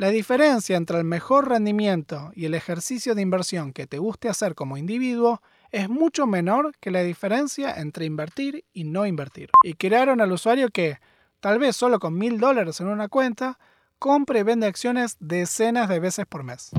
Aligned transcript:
La 0.00 0.08
diferencia 0.08 0.78
entre 0.78 0.96
el 0.96 1.04
mejor 1.04 1.50
rendimiento 1.50 2.32
y 2.34 2.46
el 2.46 2.54
ejercicio 2.54 3.14
de 3.14 3.20
inversión 3.20 3.74
que 3.74 3.86
te 3.86 3.98
guste 3.98 4.30
hacer 4.30 4.54
como 4.54 4.78
individuo 4.78 5.42
es 5.72 5.90
mucho 5.90 6.26
menor 6.26 6.72
que 6.80 6.90
la 6.90 7.02
diferencia 7.02 7.74
entre 7.78 8.06
invertir 8.06 8.64
y 8.72 8.84
no 8.84 9.04
invertir. 9.04 9.50
Y 9.62 9.74
crearon 9.74 10.22
al 10.22 10.32
usuario 10.32 10.70
que, 10.70 10.96
tal 11.40 11.58
vez 11.58 11.76
solo 11.76 11.98
con 11.98 12.16
mil 12.16 12.40
dólares 12.40 12.80
en 12.80 12.86
una 12.86 13.08
cuenta, 13.08 13.58
compre 13.98 14.40
y 14.40 14.42
vende 14.42 14.66
acciones 14.66 15.18
decenas 15.20 15.90
de 15.90 16.00
veces 16.00 16.24
por 16.24 16.44
mes. 16.44 16.70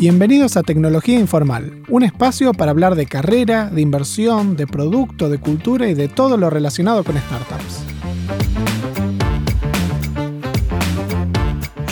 Bienvenidos 0.00 0.56
a 0.56 0.62
Tecnología 0.62 1.18
Informal, 1.18 1.82
un 1.90 2.02
espacio 2.04 2.54
para 2.54 2.70
hablar 2.70 2.94
de 2.94 3.04
carrera, 3.04 3.68
de 3.68 3.82
inversión, 3.82 4.56
de 4.56 4.66
producto, 4.66 5.28
de 5.28 5.36
cultura 5.36 5.90
y 5.90 5.94
de 5.94 6.08
todo 6.08 6.38
lo 6.38 6.48
relacionado 6.48 7.04
con 7.04 7.18
startups. 7.18 7.84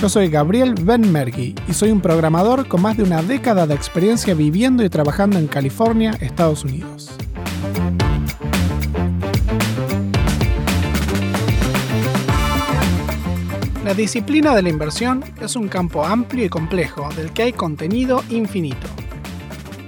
Yo 0.00 0.08
soy 0.08 0.30
Gabriel 0.30 0.74
Benmergui 0.80 1.54
y 1.68 1.74
soy 1.74 1.90
un 1.90 2.00
programador 2.00 2.66
con 2.66 2.80
más 2.80 2.96
de 2.96 3.02
una 3.02 3.20
década 3.20 3.66
de 3.66 3.74
experiencia 3.74 4.32
viviendo 4.32 4.82
y 4.82 4.88
trabajando 4.88 5.38
en 5.38 5.46
California, 5.46 6.12
Estados 6.18 6.64
Unidos. 6.64 7.10
La 13.88 13.94
disciplina 13.94 14.54
de 14.54 14.60
la 14.60 14.68
inversión 14.68 15.24
es 15.40 15.56
un 15.56 15.66
campo 15.66 16.04
amplio 16.04 16.44
y 16.44 16.50
complejo 16.50 17.08
del 17.16 17.32
que 17.32 17.44
hay 17.44 17.52
contenido 17.54 18.22
infinito. 18.28 18.86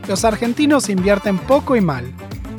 Los 0.08 0.24
argentinos 0.24 0.88
invierten 0.88 1.36
poco 1.36 1.76
y 1.76 1.82
mal, 1.82 2.10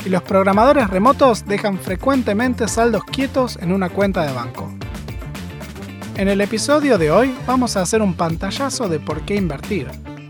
y 0.05 0.09
los 0.09 0.21
programadores 0.21 0.87
remotos 0.91 1.43
dejan 1.47 1.79
frecuentemente 1.79 2.67
saldos 2.67 3.03
quietos 3.05 3.57
en 3.59 3.71
una 3.71 3.89
cuenta 3.89 4.23
de 4.23 4.33
banco. 4.33 4.71
En 6.15 6.27
el 6.27 6.41
episodio 6.41 6.99
de 6.99 7.09
hoy 7.09 7.35
vamos 7.47 7.75
a 7.75 7.81
hacer 7.81 8.03
un 8.03 8.13
pantallazo 8.13 8.87
de 8.87 8.99
por 8.99 9.21
qué 9.21 9.33
invertir, 9.33 9.87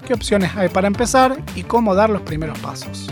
qué 0.07 0.13
opciones 0.13 0.55
hay 0.55 0.69
para 0.69 0.87
empezar 0.87 1.43
y 1.57 1.63
cómo 1.63 1.93
dar 1.93 2.09
los 2.09 2.21
primeros 2.21 2.57
pasos. 2.59 3.09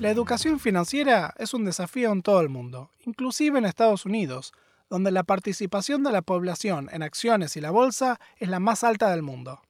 La 0.00 0.08
educación 0.08 0.58
financiera 0.58 1.34
es 1.36 1.52
un 1.52 1.66
desafío 1.66 2.10
en 2.10 2.22
todo 2.22 2.40
el 2.40 2.48
mundo, 2.48 2.90
inclusive 3.04 3.58
en 3.58 3.66
Estados 3.66 4.06
Unidos, 4.06 4.54
donde 4.88 5.10
la 5.10 5.24
participación 5.24 6.02
de 6.02 6.10
la 6.10 6.22
población 6.22 6.88
en 6.90 7.02
acciones 7.02 7.54
y 7.58 7.60
la 7.60 7.70
bolsa 7.70 8.18
es 8.38 8.48
la 8.48 8.60
más 8.60 8.82
alta 8.82 9.10
del 9.10 9.20
mundo. 9.20 9.60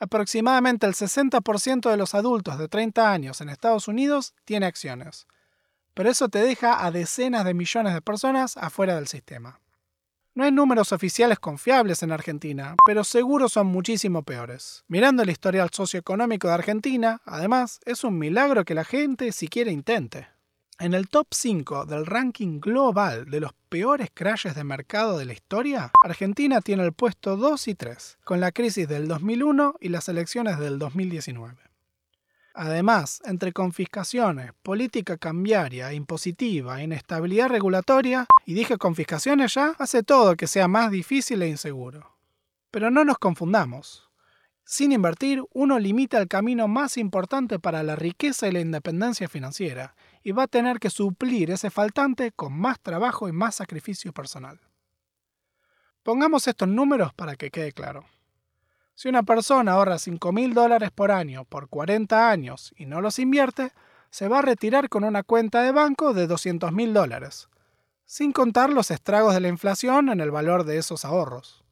Aproximadamente 0.00 0.84
el 0.84 0.94
60% 0.94 1.88
de 1.88 1.96
los 1.96 2.16
adultos 2.16 2.58
de 2.58 2.66
30 2.66 3.12
años 3.12 3.40
en 3.40 3.50
Estados 3.50 3.86
Unidos 3.86 4.34
tiene 4.44 4.66
acciones, 4.66 5.28
pero 5.94 6.10
eso 6.10 6.28
te 6.28 6.40
deja 6.40 6.84
a 6.84 6.90
decenas 6.90 7.44
de 7.44 7.54
millones 7.54 7.94
de 7.94 8.02
personas 8.02 8.56
afuera 8.56 8.96
del 8.96 9.06
sistema. 9.06 9.60
No 10.34 10.44
hay 10.44 10.50
números 10.50 10.92
oficiales 10.92 11.38
confiables 11.38 12.02
en 12.02 12.10
Argentina, 12.10 12.74
pero 12.86 13.04
seguro 13.04 13.50
son 13.50 13.66
muchísimo 13.66 14.22
peores. 14.22 14.82
Mirando 14.88 15.22
el 15.22 15.28
historial 15.28 15.68
socioeconómico 15.70 16.48
de 16.48 16.54
Argentina, 16.54 17.20
además, 17.26 17.80
es 17.84 18.02
un 18.02 18.18
milagro 18.18 18.64
que 18.64 18.74
la 18.74 18.84
gente 18.84 19.30
siquiera 19.32 19.70
intente. 19.70 20.28
En 20.78 20.94
el 20.94 21.08
top 21.10 21.26
5 21.32 21.84
del 21.84 22.06
ranking 22.06 22.60
global 22.60 23.26
de 23.30 23.40
los 23.40 23.52
peores 23.68 24.08
crashes 24.14 24.54
de 24.54 24.64
mercado 24.64 25.18
de 25.18 25.26
la 25.26 25.34
historia, 25.34 25.90
Argentina 26.02 26.62
tiene 26.62 26.82
el 26.82 26.94
puesto 26.94 27.36
2 27.36 27.68
y 27.68 27.74
3, 27.74 28.18
con 28.24 28.40
la 28.40 28.52
crisis 28.52 28.88
del 28.88 29.08
2001 29.08 29.74
y 29.80 29.90
las 29.90 30.08
elecciones 30.08 30.58
del 30.58 30.78
2019. 30.78 31.71
Además, 32.54 33.22
entre 33.24 33.52
confiscaciones, 33.52 34.52
política 34.62 35.16
cambiaria, 35.16 35.92
impositiva, 35.92 36.82
inestabilidad 36.82 37.48
regulatoria, 37.48 38.26
y 38.44 38.54
dije 38.54 38.76
confiscaciones 38.76 39.54
ya, 39.54 39.74
hace 39.78 40.02
todo 40.02 40.36
que 40.36 40.46
sea 40.46 40.68
más 40.68 40.90
difícil 40.90 41.42
e 41.42 41.48
inseguro. 41.48 42.16
Pero 42.70 42.90
no 42.90 43.04
nos 43.04 43.18
confundamos. 43.18 44.08
Sin 44.64 44.92
invertir, 44.92 45.42
uno 45.52 45.78
limita 45.78 46.18
el 46.18 46.28
camino 46.28 46.68
más 46.68 46.96
importante 46.96 47.58
para 47.58 47.82
la 47.82 47.96
riqueza 47.96 48.48
y 48.48 48.52
la 48.52 48.60
independencia 48.60 49.28
financiera, 49.28 49.94
y 50.22 50.32
va 50.32 50.44
a 50.44 50.48
tener 50.48 50.78
que 50.78 50.90
suplir 50.90 51.50
ese 51.50 51.70
faltante 51.70 52.32
con 52.32 52.52
más 52.52 52.80
trabajo 52.80 53.28
y 53.28 53.32
más 53.32 53.56
sacrificio 53.56 54.12
personal. 54.12 54.60
Pongamos 56.02 56.46
estos 56.48 56.68
números 56.68 57.14
para 57.14 57.36
que 57.36 57.50
quede 57.50 57.72
claro. 57.72 58.04
Si 59.02 59.08
una 59.08 59.24
persona 59.24 59.72
ahorra 59.72 59.98
5 59.98 60.30
mil 60.30 60.54
dólares 60.54 60.92
por 60.92 61.10
año 61.10 61.44
por 61.44 61.68
40 61.68 62.30
años 62.30 62.72
y 62.76 62.86
no 62.86 63.00
los 63.00 63.18
invierte, 63.18 63.72
se 64.10 64.28
va 64.28 64.38
a 64.38 64.42
retirar 64.42 64.88
con 64.88 65.02
una 65.02 65.24
cuenta 65.24 65.60
de 65.62 65.72
banco 65.72 66.14
de 66.14 66.28
200 66.28 66.70
mil 66.70 66.94
dólares, 66.94 67.48
sin 68.06 68.30
contar 68.30 68.70
los 68.70 68.92
estragos 68.92 69.34
de 69.34 69.40
la 69.40 69.48
inflación 69.48 70.08
en 70.08 70.20
el 70.20 70.30
valor 70.30 70.62
de 70.62 70.78
esos 70.78 71.04
ahorros. 71.04 71.64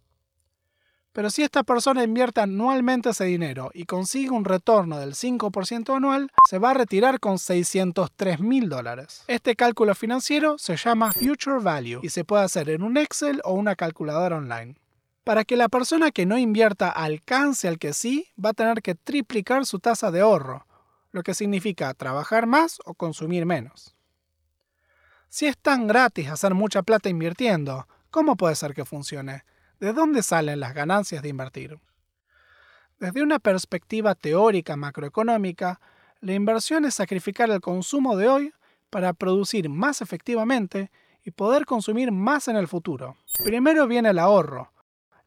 Pero 1.12 1.30
si 1.30 1.44
esta 1.44 1.62
persona 1.62 2.02
invierte 2.02 2.40
anualmente 2.40 3.10
ese 3.10 3.26
dinero 3.26 3.70
y 3.74 3.84
consigue 3.84 4.30
un 4.30 4.44
retorno 4.44 4.98
del 4.98 5.14
5% 5.14 5.94
anual, 5.94 6.32
se 6.48 6.58
va 6.58 6.72
a 6.72 6.74
retirar 6.74 7.20
con 7.20 7.38
603 7.38 8.40
mil 8.40 8.69
dólares. 8.69 9.22
Este 9.28 9.54
cálculo 9.54 9.94
financiero 9.94 10.58
se 10.58 10.76
llama 10.76 11.12
Future 11.12 11.60
Value 11.60 12.00
y 12.02 12.08
se 12.08 12.24
puede 12.24 12.42
hacer 12.42 12.70
en 12.70 12.82
un 12.82 12.96
Excel 12.96 13.40
o 13.44 13.52
una 13.52 13.76
calculadora 13.76 14.38
online. 14.38 14.74
Para 15.30 15.44
que 15.44 15.56
la 15.56 15.68
persona 15.68 16.10
que 16.10 16.26
no 16.26 16.36
invierta 16.38 16.91
alcance 16.91 17.68
al 17.68 17.78
que 17.78 17.92
sí, 17.92 18.26
va 18.44 18.50
a 18.50 18.52
tener 18.52 18.82
que 18.82 18.96
triplicar 18.96 19.64
su 19.64 19.78
tasa 19.78 20.10
de 20.10 20.22
ahorro, 20.22 20.66
lo 21.12 21.22
que 21.22 21.34
significa 21.34 21.94
trabajar 21.94 22.48
más 22.48 22.80
o 22.84 22.94
consumir 22.94 23.46
menos. 23.46 23.94
Si 25.28 25.46
es 25.46 25.56
tan 25.56 25.86
gratis 25.86 26.30
hacer 26.30 26.54
mucha 26.54 26.82
plata 26.82 27.08
invirtiendo, 27.10 27.86
¿cómo 28.10 28.36
puede 28.36 28.56
ser 28.56 28.74
que 28.74 28.84
funcione? 28.84 29.44
¿De 29.78 29.92
dónde 29.92 30.24
salen 30.24 30.58
las 30.58 30.74
ganancias 30.74 31.22
de 31.22 31.28
invertir? 31.28 31.78
Desde 32.98 33.22
una 33.22 33.38
perspectiva 33.38 34.16
teórica 34.16 34.74
macroeconómica, 34.74 35.80
la 36.20 36.34
inversión 36.34 36.84
es 36.86 36.94
sacrificar 36.94 37.48
el 37.50 37.60
consumo 37.60 38.16
de 38.16 38.26
hoy 38.26 38.52
para 38.90 39.12
producir 39.12 39.69
más 39.69 40.02
efectivamente 40.02 40.90
y 41.22 41.30
poder 41.30 41.66
consumir 41.66 42.10
más 42.10 42.48
en 42.48 42.56
el 42.56 42.66
futuro. 42.66 43.16
Primero 43.44 43.86
viene 43.86 44.08
el 44.10 44.19
ahorro, 44.19 44.72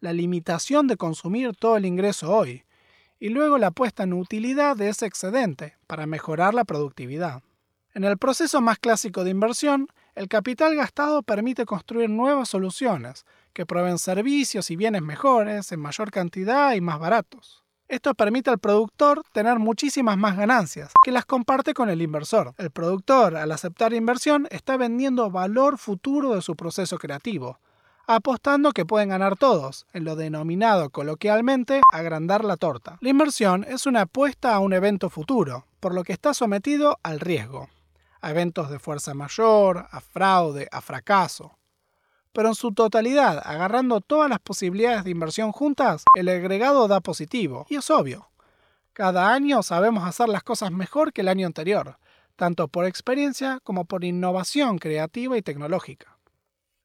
la 0.04 0.12
limitación 0.12 0.88
de 0.88 0.98
consumir 0.98 1.56
todo 1.56 1.78
el 1.78 1.86
ingreso 1.86 2.30
hoy, 2.30 2.66
y 3.22 3.30
luego 3.30 3.58
la 3.58 3.72
puesta 3.72 4.04
en 4.04 4.12
utilidad 4.12 4.76
de 4.76 4.90
ese 4.90 5.06
excedente 5.06 5.78
para 5.88 6.06
mejorar 6.06 6.54
la 6.54 6.66
productividad. 6.66 7.42
En 7.94 8.04
el 8.04 8.18
proceso 8.18 8.60
más 8.60 8.80
clásico 8.80 9.24
de 9.24 9.30
inversión, 9.30 9.88
el 10.14 10.28
capital 10.28 10.76
gastado 10.76 11.24
permite 11.24 11.66
construir 11.66 12.10
nuevas 12.10 12.50
soluciones 12.50 13.26
que 13.54 13.66
proveen 13.66 13.98
servicios 13.98 14.70
y 14.72 14.76
bienes 14.76 15.04
mejores 15.04 15.72
en 15.72 15.80
mayor 15.80 16.12
cantidad 16.12 16.74
y 16.74 16.82
más 16.82 17.00
baratos. 17.00 17.64
Esto 17.88 18.14
permite 18.14 18.50
al 18.50 18.60
productor 18.60 19.22
tener 19.32 19.58
muchísimas 19.58 20.18
más 20.18 20.36
ganancias, 20.36 20.92
que 21.06 21.14
las 21.14 21.24
comparte 21.24 21.74
con 21.74 21.90
el 21.90 22.02
inversor. 22.02 22.54
El 22.58 22.72
productor, 22.72 23.38
al 23.38 23.54
aceptar 23.54 23.94
inversión, 23.94 24.50
está 24.52 24.76
vendiendo 24.76 25.32
valor 25.32 25.78
futuro 25.78 26.36
de 26.36 26.42
su 26.42 26.58
proceso 26.58 26.98
creativo, 26.98 27.60
apostando 28.06 28.72
que 28.72 28.86
pueden 28.86 29.10
ganar 29.10 29.38
todos, 29.38 29.86
en 29.94 30.04
lo 30.04 30.16
denominado 30.16 30.90
coloquialmente 30.90 31.82
agrandar 31.92 32.44
la 32.44 32.58
torta. 32.58 32.98
La 33.02 33.10
inversión 33.10 33.66
es 33.68 33.86
una 33.86 34.02
apuesta 34.02 34.54
a 34.54 34.60
un 34.60 34.74
evento 34.74 35.10
futuro, 35.10 35.66
por 35.80 35.94
lo 35.94 36.04
que 36.04 36.14
está 36.14 36.34
sometido 36.34 37.00
al 37.04 37.20
riesgo, 37.20 37.70
a 38.22 38.32
eventos 38.32 38.70
de 38.70 38.80
fuerza 38.80 39.14
mayor, 39.14 39.88
a 39.92 40.02
fraude, 40.02 40.68
a 40.72 40.82
fracaso. 40.82 41.58
Pero 42.34 42.50
en 42.50 42.56
su 42.56 42.74
totalidad, 42.74 43.42
agarrando 43.46 44.02
todas 44.02 44.30
las 44.30 44.40
posibilidades 44.40 45.04
de 45.04 45.12
inversión 45.12 45.52
juntas, 45.52 46.04
el 46.18 46.28
agregado 46.30 46.88
da 46.88 47.00
positivo, 47.00 47.66
y 47.70 47.76
es 47.76 47.90
obvio. 47.90 48.30
Cada 48.94 49.34
año 49.34 49.64
sabemos 49.64 50.04
hacer 50.08 50.30
las 50.30 50.44
cosas 50.44 50.72
mejor 50.72 51.14
que 51.14 51.22
el 51.22 51.28
año 51.28 51.48
anterior, 51.48 51.98
tanto 52.36 52.68
por 52.68 52.86
experiencia 52.86 53.60
como 53.64 53.86
por 53.86 54.04
innovación 54.04 54.80
creativa 54.80 55.38
y 55.38 55.42
tecnológica. 55.42 56.13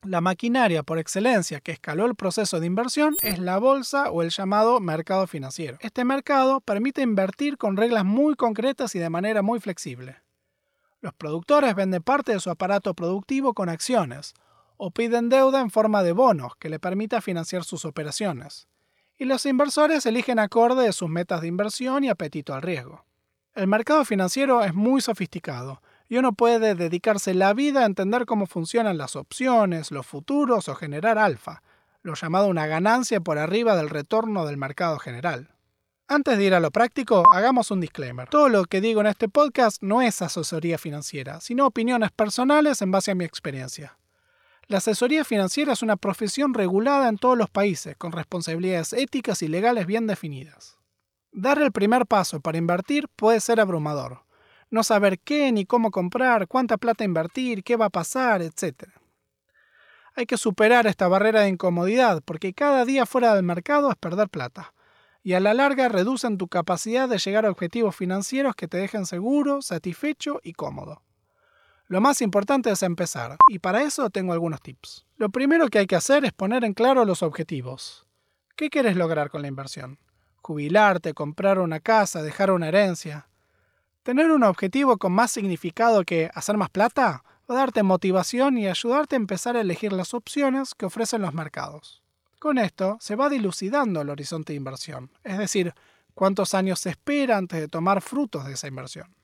La 0.04 0.20
maquinaria 0.20 0.84
por 0.84 0.98
excelencia 0.98 1.60
que 1.60 1.72
escaló 1.72 2.06
el 2.06 2.14
proceso 2.14 2.60
de 2.60 2.66
inversión 2.66 3.16
es 3.20 3.40
la 3.40 3.58
bolsa 3.58 4.10
o 4.12 4.22
el 4.22 4.30
llamado 4.30 4.78
mercado 4.78 5.26
financiero. 5.26 5.76
Este 5.80 6.04
mercado 6.04 6.60
permite 6.60 7.02
invertir 7.02 7.58
con 7.58 7.76
reglas 7.76 8.04
muy 8.04 8.36
concretas 8.36 8.94
y 8.94 9.00
de 9.00 9.10
manera 9.10 9.42
muy 9.42 9.58
flexible. 9.58 10.22
Los 11.00 11.14
productores 11.14 11.74
venden 11.74 12.02
parte 12.02 12.32
de 12.32 12.38
su 12.38 12.48
aparato 12.48 12.94
productivo 12.94 13.54
con 13.54 13.68
acciones 13.68 14.34
o 14.76 14.92
piden 14.92 15.28
deuda 15.28 15.60
en 15.60 15.70
forma 15.70 16.04
de 16.04 16.12
bonos 16.12 16.54
que 16.60 16.68
le 16.68 16.78
permita 16.78 17.20
financiar 17.20 17.64
sus 17.64 17.84
operaciones. 17.84 18.68
Y 19.18 19.24
los 19.24 19.46
inversores 19.46 20.06
eligen 20.06 20.38
acorde 20.38 20.84
de 20.84 20.92
sus 20.92 21.10
metas 21.10 21.40
de 21.40 21.48
inversión 21.48 22.04
y 22.04 22.08
apetito 22.08 22.54
al 22.54 22.62
riesgo. 22.62 23.04
El 23.56 23.66
mercado 23.66 24.04
financiero 24.04 24.62
es 24.62 24.72
muy 24.74 25.00
sofisticado 25.00 25.82
y 26.08 26.16
uno 26.16 26.32
puede 26.32 26.74
dedicarse 26.74 27.34
la 27.34 27.52
vida 27.52 27.82
a 27.82 27.86
entender 27.86 28.24
cómo 28.26 28.46
funcionan 28.46 28.98
las 28.98 29.16
opciones, 29.16 29.90
los 29.90 30.06
futuros 30.06 30.68
o 30.68 30.74
generar 30.74 31.18
alfa, 31.18 31.62
lo 32.02 32.14
llamado 32.14 32.48
una 32.48 32.66
ganancia 32.66 33.20
por 33.20 33.38
arriba 33.38 33.76
del 33.76 33.90
retorno 33.90 34.46
del 34.46 34.56
mercado 34.56 34.98
general. 34.98 35.50
Antes 36.10 36.38
de 36.38 36.44
ir 36.44 36.54
a 36.54 36.60
lo 36.60 36.70
práctico, 36.70 37.22
hagamos 37.34 37.70
un 37.70 37.80
disclaimer. 37.80 38.30
Todo 38.30 38.48
lo 38.48 38.64
que 38.64 38.80
digo 38.80 39.02
en 39.02 39.08
este 39.08 39.28
podcast 39.28 39.82
no 39.82 40.00
es 40.00 40.22
asesoría 40.22 40.78
financiera, 40.78 41.38
sino 41.40 41.66
opiniones 41.66 42.10
personales 42.12 42.80
en 42.80 42.90
base 42.90 43.10
a 43.10 43.14
mi 43.14 43.26
experiencia. 43.26 43.98
La 44.68 44.78
asesoría 44.78 45.24
financiera 45.24 45.74
es 45.74 45.82
una 45.82 45.96
profesión 45.96 46.54
regulada 46.54 47.08
en 47.08 47.18
todos 47.18 47.36
los 47.36 47.50
países, 47.50 47.94
con 47.96 48.12
responsabilidades 48.12 48.94
éticas 48.94 49.42
y 49.42 49.48
legales 49.48 49.86
bien 49.86 50.06
definidas. 50.06 50.78
Dar 51.30 51.60
el 51.60 51.72
primer 51.72 52.06
paso 52.06 52.40
para 52.40 52.56
invertir 52.56 53.08
puede 53.14 53.40
ser 53.40 53.60
abrumador. 53.60 54.27
No 54.70 54.82
saber 54.82 55.18
qué 55.18 55.50
ni 55.52 55.64
cómo 55.64 55.90
comprar, 55.90 56.46
cuánta 56.46 56.76
plata 56.76 57.04
invertir, 57.04 57.64
qué 57.64 57.76
va 57.76 57.86
a 57.86 57.90
pasar, 57.90 58.42
etc. 58.42 58.90
Hay 60.14 60.26
que 60.26 60.36
superar 60.36 60.86
esta 60.86 61.08
barrera 61.08 61.42
de 61.42 61.48
incomodidad 61.48 62.22
porque 62.24 62.52
cada 62.52 62.84
día 62.84 63.06
fuera 63.06 63.34
del 63.34 63.44
mercado 63.44 63.90
es 63.90 63.96
perder 63.96 64.28
plata 64.28 64.74
y 65.22 65.34
a 65.34 65.40
la 65.40 65.52
larga 65.54 65.88
reducen 65.88 66.38
tu 66.38 66.48
capacidad 66.48 67.08
de 67.08 67.18
llegar 67.18 67.44
a 67.44 67.50
objetivos 67.50 67.94
financieros 67.94 68.54
que 68.54 68.68
te 68.68 68.78
dejen 68.78 69.04
seguro, 69.04 69.60
satisfecho 69.60 70.40
y 70.42 70.54
cómodo. 70.54 71.02
Lo 71.86 72.00
más 72.00 72.22
importante 72.22 72.70
es 72.70 72.82
empezar, 72.82 73.36
y 73.50 73.58
para 73.58 73.82
eso 73.82 74.10
tengo 74.10 74.32
algunos 74.32 74.60
tips. 74.60 75.06
Lo 75.16 75.30
primero 75.30 75.68
que 75.68 75.80
hay 75.80 75.86
que 75.86 75.96
hacer 75.96 76.24
es 76.24 76.32
poner 76.32 76.64
en 76.64 76.74
claro 76.74 77.04
los 77.04 77.22
objetivos. 77.22 78.06
¿Qué 78.56 78.70
quieres 78.70 78.96
lograr 78.96 79.30
con 79.30 79.42
la 79.42 79.48
inversión? 79.48 79.98
¿Jubilarte, 80.42 81.14
comprar 81.14 81.58
una 81.58 81.80
casa, 81.80 82.22
dejar 82.22 82.50
una 82.50 82.68
herencia? 82.68 83.28
¿Tener 84.08 84.30
un 84.30 84.42
objetivo 84.42 84.96
con 84.96 85.12
más 85.12 85.32
significado 85.32 86.02
que 86.02 86.30
hacer 86.32 86.56
más 86.56 86.70
plata? 86.70 87.24
Va 87.40 87.56
a 87.56 87.58
darte 87.58 87.82
motivación 87.82 88.56
y 88.56 88.66
ayudarte 88.66 89.16
a 89.16 89.18
empezar 89.18 89.54
a 89.54 89.60
elegir 89.60 89.92
las 89.92 90.14
opciones 90.14 90.74
que 90.74 90.86
ofrecen 90.86 91.20
los 91.20 91.34
mercados. 91.34 92.02
Con 92.38 92.56
esto 92.56 92.96
se 93.02 93.16
va 93.16 93.28
dilucidando 93.28 94.00
el 94.00 94.08
horizonte 94.08 94.54
de 94.54 94.56
inversión, 94.56 95.10
es 95.24 95.36
decir, 95.36 95.74
cuántos 96.14 96.54
años 96.54 96.80
se 96.80 96.88
espera 96.88 97.36
antes 97.36 97.60
de 97.60 97.68
tomar 97.68 98.00
frutos 98.00 98.46
de 98.46 98.54
esa 98.54 98.66
inversión. 98.66 99.14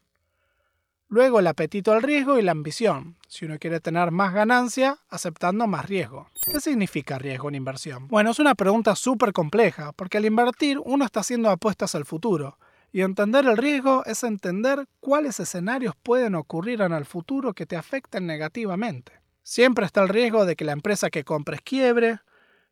Luego 1.09 1.39
el 1.39 1.47
apetito 1.47 1.93
al 1.93 2.03
riesgo 2.03 2.39
y 2.39 2.43
la 2.43 2.53
ambición, 2.53 3.17
si 3.27 3.47
uno 3.47 3.59
quiere 3.59 3.81
tener 3.81 4.11
más 4.11 4.35
ganancia, 4.35 4.99
aceptando 5.09 5.67
más 5.67 5.87
riesgo. 5.87 6.29
¿Qué 6.45 6.61
significa 6.61 7.19
riesgo 7.19 7.49
en 7.49 7.55
inversión? 7.55 8.07
Bueno, 8.09 8.33
es 8.33 8.39
una 8.39 8.55
pregunta 8.55 8.95
súper 8.97 9.33
compleja, 9.33 9.93
porque 9.93 10.19
al 10.19 10.27
invertir 10.27 10.79
uno 10.85 11.07
está 11.07 11.21
haciendo 11.21 11.49
apuestas 11.49 11.95
al 11.95 12.05
futuro, 12.05 12.59
y 12.95 13.03
entender 13.03 13.45
el 13.45 13.57
riesgo 13.57 14.05
es 14.07 14.23
entender 14.23 14.87
cuáles 15.01 15.41
escenarios 15.41 15.97
pueden 16.01 16.37
ocurrir 16.37 16.81
en 16.81 16.93
el 16.93 17.05
futuro 17.05 17.53
que 17.53 17.67
te 17.67 17.75
afecten 17.75 18.25
negativamente. 18.25 19.15
Siempre 19.43 19.85
está 19.85 20.01
el 20.01 20.09
riesgo 20.09 20.47
de 20.47 20.55
que 20.55 20.65
la 20.65 20.71
empresa 20.71 21.11
que 21.11 21.25
compres 21.25 21.61
quiebre, 21.61 22.21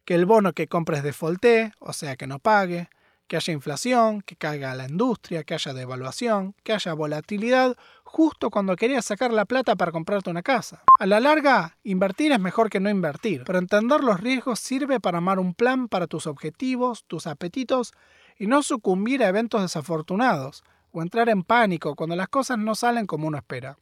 que 0.04 0.14
el 0.14 0.24
bono 0.24 0.52
que 0.52 0.68
compres 0.68 1.02
defaultee, 1.02 1.72
o 1.80 1.92
sea 1.92 2.14
que 2.14 2.28
no 2.28 2.38
pague, 2.38 2.88
que 3.26 3.34
haya 3.34 3.52
inflación, 3.52 4.22
que 4.22 4.36
caiga 4.36 4.76
la 4.76 4.88
industria, 4.88 5.42
que 5.42 5.54
haya 5.54 5.74
devaluación, 5.74 6.54
que 6.62 6.72
haya 6.72 6.92
volatilidad, 6.92 7.76
justo 8.04 8.50
cuando 8.50 8.76
querías 8.76 9.04
sacar 9.04 9.32
la 9.32 9.44
plata 9.44 9.74
para 9.74 9.90
comprarte 9.90 10.30
una 10.30 10.42
casa. 10.42 10.84
A 11.00 11.06
la 11.06 11.18
larga, 11.18 11.78
invertir 11.82 12.30
es 12.30 12.38
mejor 12.38 12.70
que 12.70 12.78
no 12.78 12.90
invertir, 12.90 13.42
pero 13.44 13.58
entender 13.58 14.04
los 14.04 14.20
riesgos 14.20 14.60
sirve 14.60 15.00
para 15.00 15.18
armar 15.18 15.40
un 15.40 15.52
plan 15.52 15.88
para 15.88 16.06
tus 16.06 16.28
objetivos, 16.28 17.02
tus 17.08 17.26
apetitos 17.26 17.92
y 18.38 18.46
no 18.46 18.62
sucumbir 18.62 19.22
a 19.22 19.28
eventos 19.28 19.62
desafortunados 19.62 20.62
o 20.90 21.02
entrar 21.02 21.28
en 21.28 21.42
pánico 21.42 21.94
cuando 21.94 22.16
las 22.16 22.28
cosas 22.28 22.58
no 22.58 22.74
salen 22.74 23.06
como 23.06 23.28
uno 23.28 23.38
espera. 23.38 23.78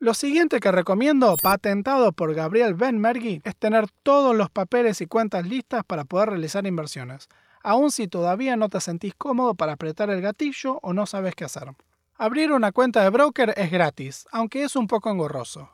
Lo 0.00 0.14
siguiente 0.14 0.60
que 0.60 0.70
recomiendo, 0.70 1.36
patentado 1.42 2.12
por 2.12 2.32
Gabriel 2.32 2.74
Benmergui, 2.74 3.42
es 3.44 3.56
tener 3.56 3.88
todos 4.04 4.36
los 4.36 4.48
papeles 4.48 5.00
y 5.00 5.06
cuentas 5.06 5.44
listas 5.46 5.82
para 5.84 6.04
poder 6.04 6.30
realizar 6.30 6.66
inversiones, 6.68 7.28
aun 7.64 7.90
si 7.90 8.06
todavía 8.06 8.56
no 8.56 8.68
te 8.68 8.80
sentís 8.80 9.14
cómodo 9.16 9.56
para 9.56 9.72
apretar 9.72 10.10
el 10.10 10.20
gatillo 10.20 10.78
o 10.82 10.92
no 10.92 11.06
sabes 11.06 11.34
qué 11.34 11.44
hacer. 11.44 11.74
Abrir 12.14 12.52
una 12.52 12.70
cuenta 12.70 13.02
de 13.02 13.10
broker 13.10 13.52
es 13.56 13.70
gratis, 13.72 14.26
aunque 14.30 14.62
es 14.62 14.76
un 14.76 14.86
poco 14.86 15.10
engorroso. 15.10 15.70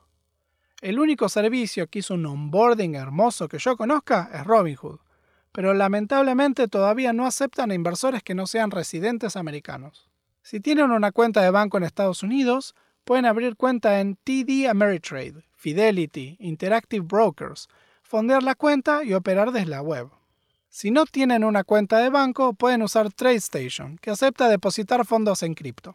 El 0.81 0.99
único 0.99 1.29
servicio 1.29 1.87
que 1.87 2.01
hizo 2.01 2.15
un 2.15 2.27
onboarding 2.27 2.95
hermoso 2.95 3.49
que 3.49 3.59
yo 3.59 3.77
conozca 3.77 4.31
es 4.33 4.45
Robinhood, 4.45 5.01
pero 5.55 5.73
lamentablemente 5.73 6.67
todavía 6.67 7.13
no 7.13 7.27
aceptan 7.27 7.71
a 7.71 7.75
inversores 7.75 8.25
que 8.25 8.35
no 8.35 8.49
sean 8.49 8.73
residentes 8.73 9.37
americanos. 9.37 10.11
Si 10.43 10.59
tienen 10.59 10.91
una 10.91 11.13
cuenta 11.13 11.43
de 11.43 11.51
banco 11.51 11.77
en 11.77 11.85
Estados 11.85 12.25
Unidos, 12.25 12.75
pueden 13.05 13.25
abrir 13.25 13.55
cuenta 13.55 14.01
en 14.01 14.17
TD 14.17 14.69
Ameritrade, 14.69 15.45
Fidelity, 15.55 16.37
Interactive 16.41 17.07
Brokers, 17.07 17.69
fondear 18.03 18.43
la 18.43 18.57
cuenta 18.57 19.05
y 19.05 19.15
operar 19.15 19.53
desde 19.53 19.71
la 19.71 19.81
web. 19.81 20.09
Si 20.71 20.91
no 20.91 21.07
tienen 21.07 21.45
una 21.45 21.63
cuenta 21.63 21.99
de 21.99 22.11
banco, 22.11 22.55
pueden 22.55 22.83
usar 22.83 23.13
TradeStation, 23.13 23.97
que 23.99 24.11
acepta 24.11 24.49
depositar 24.49 25.07
fondos 25.07 25.45
en 25.45 25.55
cripto. 25.55 25.95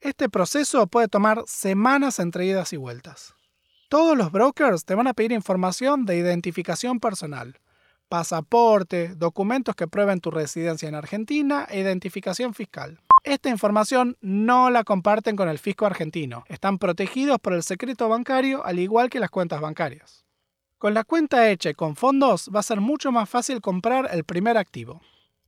Este 0.00 0.28
proceso 0.28 0.88
puede 0.88 1.06
tomar 1.06 1.44
semanas 1.46 2.18
entre 2.18 2.46
idas 2.46 2.72
y 2.72 2.76
vueltas. 2.76 3.36
Todos 3.88 4.18
los 4.18 4.32
brokers 4.32 4.84
te 4.84 4.96
van 4.96 5.06
a 5.06 5.14
pedir 5.14 5.30
información 5.30 6.06
de 6.06 6.16
identificación 6.16 6.98
personal, 6.98 7.60
pasaporte, 8.12 9.14
documentos 9.16 9.74
que 9.74 9.88
prueben 9.88 10.20
tu 10.20 10.30
residencia 10.30 10.86
en 10.86 10.94
Argentina 10.94 11.66
e 11.70 11.80
identificación 11.80 12.52
fiscal. 12.52 13.00
Esta 13.24 13.48
información 13.48 14.18
no 14.20 14.68
la 14.68 14.84
comparten 14.84 15.34
con 15.34 15.48
el 15.48 15.58
fisco 15.58 15.86
argentino. 15.86 16.44
Están 16.48 16.76
protegidos 16.76 17.38
por 17.38 17.54
el 17.54 17.62
secreto 17.62 18.10
bancario 18.10 18.66
al 18.66 18.78
igual 18.78 19.08
que 19.08 19.18
las 19.18 19.30
cuentas 19.30 19.62
bancarias. 19.62 20.26
Con 20.76 20.92
la 20.92 21.04
cuenta 21.04 21.48
hecha 21.48 21.70
y 21.70 21.74
con 21.74 21.96
fondos 21.96 22.50
va 22.54 22.60
a 22.60 22.62
ser 22.62 22.82
mucho 22.82 23.12
más 23.12 23.30
fácil 23.30 23.62
comprar 23.62 24.10
el 24.12 24.24
primer 24.24 24.58
activo, 24.58 25.00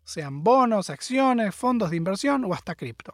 sean 0.03 0.43
bonos, 0.43 0.89
acciones, 0.89 1.55
fondos 1.55 1.91
de 1.91 1.99
inversión 1.99 2.47
o 2.47 2.55
hasta 2.55 2.75
cripto. 2.75 3.13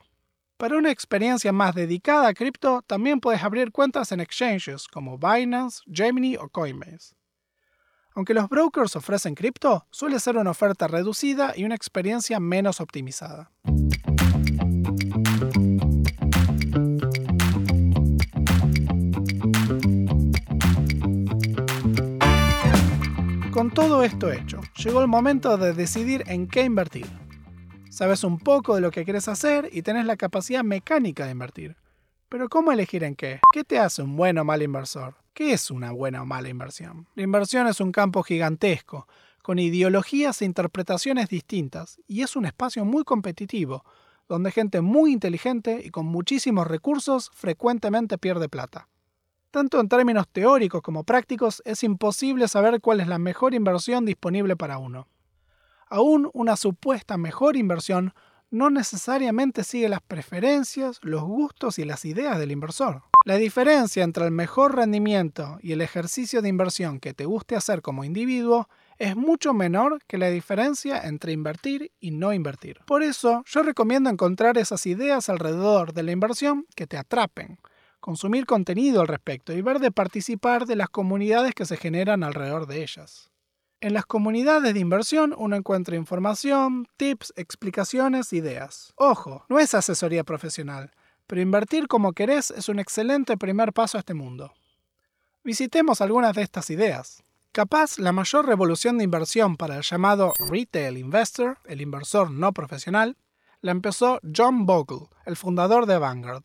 Para 0.59 0.77
una 0.77 0.93
experiencia 0.93 1.51
más 1.51 1.75
dedicada 1.75 2.29
a 2.29 2.35
cripto, 2.35 2.83
también 2.87 3.19
puedes 3.19 3.43
abrir 3.43 3.73
cuentas 3.73 4.13
en 4.13 4.21
exchanges 4.21 4.87
como 4.87 5.19
Binance, 5.19 5.81
Gemini 5.93 6.37
o 6.37 6.49
Coinbase. 6.49 7.17
Aunque 8.15 8.35
los 8.35 8.49
brokers 8.49 8.97
ofrecen 8.97 9.35
cripto, 9.35 9.87
suele 9.91 10.19
ser 10.19 10.37
una 10.37 10.51
oferta 10.51 10.89
reducida 10.89 11.53
y 11.57 11.65
una 11.65 11.77
experiencia 11.77 12.41
menos 12.41 12.81
optimizada. 12.81 13.51
Con 23.53 23.71
todo 23.73 24.03
esto 24.03 24.33
hecho, 24.33 24.61
llegó 24.77 25.03
el 25.03 25.09
momento 25.09 25.57
de 25.57 25.75
decidir 25.75 26.25
en 26.27 26.49
qué 26.49 26.63
invertir. 26.63 27.07
Sabes 27.91 28.25
un 28.25 28.39
poco 28.39 28.75
de 28.75 28.81
lo 28.81 28.91
que 28.91 29.05
quieres 29.05 29.29
hacer 29.29 29.69
y 29.73 29.83
tenés 29.83 30.07
la 30.07 30.17
capacidad 30.17 30.65
mecánica 30.65 31.27
de 31.27 31.33
invertir. 31.33 31.77
Pero 32.29 32.49
¿cómo 32.49 32.73
elegir 32.73 33.05
en 33.05 33.17
qué? 33.17 33.41
¿Qué 33.53 33.65
te 33.65 33.79
hace 33.79 34.03
un 34.03 34.17
buen 34.17 34.39
o 34.39 34.45
mal 34.45 34.63
inversor? 34.63 35.20
¿Qué 35.33 35.53
es 35.53 35.71
una 35.71 35.93
buena 35.93 36.23
o 36.23 36.27
mala 36.27 36.49
inversión? 36.49 37.07
La 37.15 37.23
inversión 37.23 37.67
es 37.67 37.81
un 37.81 37.93
campo 37.93 38.23
gigantesco, 38.23 39.07
con 39.43 39.59
ideologías 39.59 40.43
e 40.43 40.45
interpretaciones 40.45 41.29
distintas, 41.29 42.01
y 42.07 42.23
es 42.23 42.37
un 42.37 42.47
espacio 42.47 42.85
muy 42.85 43.05
competitivo, 43.05 43.85
donde 44.29 44.51
gente 44.51 44.81
muy 44.81 45.13
inteligente 45.13 45.83
y 45.85 45.91
con 45.91 46.07
muchísimos 46.07 46.67
recursos 46.67 47.31
frecuentemente 47.33 48.19
pierde 48.19 48.49
plata. 48.49 48.89
Tanto 49.51 49.81
en 49.81 49.89
términos 49.89 50.29
teóricos 50.29 50.83
como 50.83 51.05
prácticos, 51.05 51.63
es 51.65 51.83
imposible 51.83 52.47
saber 52.47 52.81
cuál 52.81 53.01
es 53.01 53.09
la 53.09 53.19
mejor 53.19 53.55
inversión 53.55 54.05
disponible 54.05 54.57
para 54.57 54.79
uno. 54.79 55.09
Aún 55.89 56.31
una 56.33 56.57
supuesta 56.57 57.17
mejor 57.17 57.57
inversión 57.57 58.15
no 58.51 58.71
necesariamente 58.71 59.65
sigue 59.65 59.89
las 59.89 60.03
preferencias, 60.03 61.01
los 61.03 61.23
gustos 61.23 61.79
y 61.81 61.85
las 61.85 62.05
ideas 62.05 62.39
del 62.39 62.53
inversor. 62.53 63.03
La 63.25 63.37
diferencia 63.37 64.03
entre 64.03 64.25
el 64.25 64.31
mejor 64.31 64.77
rendimiento 64.77 65.59
y 65.61 65.73
el 65.73 65.83
ejercicio 65.83 66.41
de 66.41 66.49
inversión 66.49 67.01
que 67.01 67.13
te 67.13 67.27
guste 67.27 67.55
hacer 67.55 67.83
como 67.83 68.03
individuo 68.03 68.67
es 68.97 69.15
mucho 69.15 69.53
menor 69.53 69.99
que 70.07 70.17
la 70.17 70.31
diferencia 70.31 71.03
entre 71.07 71.33
invertir 71.33 71.93
y 72.01 72.13
no 72.13 72.33
invertir. 72.33 72.81
Por 72.87 73.03
eso, 73.03 73.45
yo 73.47 73.63
recomiendo 73.63 74.09
encontrar 74.09 74.57
esas 74.57 74.87
ideas 74.87 75.29
alrededor 75.29 75.93
de 75.93 76.03
la 76.03 76.13
inversión 76.13 76.67
que 76.75 76.87
te 76.87 76.97
atrapen, 76.97 77.59
consumir 78.01 78.47
contenido 78.47 79.03
al 79.03 79.09
respecto 79.09 79.53
y 79.53 79.61
ver 79.61 79.81
de 79.81 79.91
participar 79.91 80.65
de 80.65 80.77
las 80.77 80.89
comunidades 80.89 81.55
que 81.55 81.67
se 81.67 81.77
generan 81.77 82.25
alrededor 82.25 82.67
de 82.67 82.83
ellas. 82.83 83.31
En 83.83 83.93
las 83.93 84.07
comunidades 84.07 84.73
de 84.73 84.81
inversión 84.81 85.35
uno 85.37 85.57
encuentra 85.57 85.97
información, 85.97 86.87
tips, 86.97 87.35
explicaciones, 87.37 88.33
ideas. 88.33 88.93
Ojo, 88.97 89.45
no 89.51 89.59
es 89.59 89.75
asesoría 89.75 90.25
profesional, 90.25 90.91
pero 91.31 91.43
invertir 91.43 91.87
como 91.87 92.13
querés 92.13 92.51
es 92.51 92.69
un 92.69 92.81
excelente 92.81 93.37
primer 93.37 93.73
paso 93.73 93.97
a 93.97 94.01
este 94.01 94.15
mundo. 94.15 94.53
Visitemos 95.45 96.01
algunas 96.01 96.35
de 96.35 96.43
estas 96.43 96.71
ideas. 96.71 97.23
Capaz 97.53 98.01
la 98.01 98.11
mayor 98.11 98.47
revolución 98.47 98.99
de 98.99 99.05
inversión 99.05 99.57
para 99.57 99.77
el 99.77 99.83
llamado 99.83 100.33
retail 100.51 100.99
investor, 100.99 101.59
el 101.67 101.83
inversor 101.83 102.33
no 102.33 102.53
profesional, 102.53 103.17
la 103.61 103.71
empezó 103.71 104.19
John 104.37 104.67
Bogle, 104.67 105.07
el 105.25 105.37
fundador 105.37 105.87
de 105.87 105.99
Vanguard. 105.99 106.43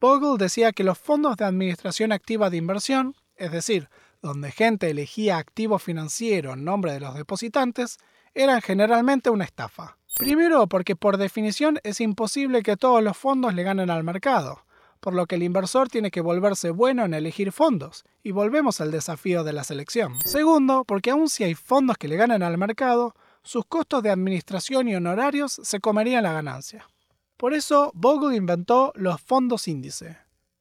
Bogle 0.00 0.42
decía 0.42 0.72
que 0.72 0.82
los 0.82 0.96
fondos 0.96 1.36
de 1.36 1.44
administración 1.44 2.12
activa 2.12 2.48
de 2.48 2.56
inversión, 2.56 3.14
es 3.36 3.52
decir, 3.52 3.90
donde 4.22 4.52
gente 4.52 4.88
elegía 4.88 5.36
activo 5.36 5.78
financiero 5.78 6.54
en 6.54 6.64
nombre 6.64 6.94
de 6.94 7.00
los 7.00 7.14
depositantes, 7.14 7.98
eran 8.32 8.62
generalmente 8.62 9.28
una 9.28 9.44
estafa. 9.44 9.95
Primero 10.16 10.66
porque 10.66 10.96
por 10.96 11.18
definición 11.18 11.78
es 11.84 12.00
imposible 12.00 12.62
que 12.62 12.76
todos 12.76 13.02
los 13.02 13.18
fondos 13.18 13.54
le 13.54 13.62
ganen 13.62 13.90
al 13.90 14.02
mercado, 14.02 14.64
por 15.00 15.12
lo 15.12 15.26
que 15.26 15.34
el 15.34 15.42
inversor 15.42 15.88
tiene 15.88 16.10
que 16.10 16.22
volverse 16.22 16.70
bueno 16.70 17.04
en 17.04 17.12
elegir 17.12 17.52
fondos, 17.52 18.04
y 18.22 18.30
volvemos 18.30 18.80
al 18.80 18.90
desafío 18.90 19.44
de 19.44 19.52
la 19.52 19.62
selección. 19.62 20.14
Segundo, 20.24 20.84
porque 20.84 21.10
aun 21.10 21.28
si 21.28 21.44
hay 21.44 21.54
fondos 21.54 21.98
que 21.98 22.08
le 22.08 22.16
ganan 22.16 22.42
al 22.42 22.56
mercado, 22.56 23.14
sus 23.42 23.66
costos 23.66 24.02
de 24.02 24.10
administración 24.10 24.88
y 24.88 24.96
honorarios 24.96 25.60
se 25.62 25.80
comerían 25.80 26.22
la 26.22 26.32
ganancia. 26.32 26.88
Por 27.36 27.52
eso, 27.52 27.92
Bogle 27.94 28.36
inventó 28.36 28.92
los 28.96 29.20
fondos 29.20 29.68
índice, 29.68 30.16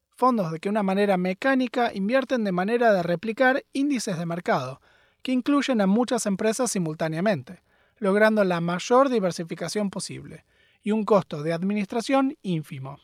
fondos 0.10 0.52
de 0.52 0.60
que 0.60 0.68
una 0.68 0.84
manera 0.84 1.16
mecánica 1.16 1.94
invierten 1.94 2.44
de 2.44 2.52
manera 2.52 2.92
de 2.92 3.04
replicar 3.04 3.64
índices 3.72 4.20
de 4.20 4.26
mercado, 4.26 4.82
que 5.22 5.32
incluyen 5.32 5.80
a 5.80 5.88
muchas 5.88 6.26
empresas 6.26 6.72
simultáneamente, 6.72 7.64
logrando 7.98 8.44
la 8.44 8.62
mayor 8.62 9.10
diversificación 9.10 9.90
posible 9.90 10.46
y 10.82 10.92
un 10.92 11.04
costo 11.04 11.42
de 11.44 11.54
administración 11.54 12.38
ínfimo. 12.42 13.00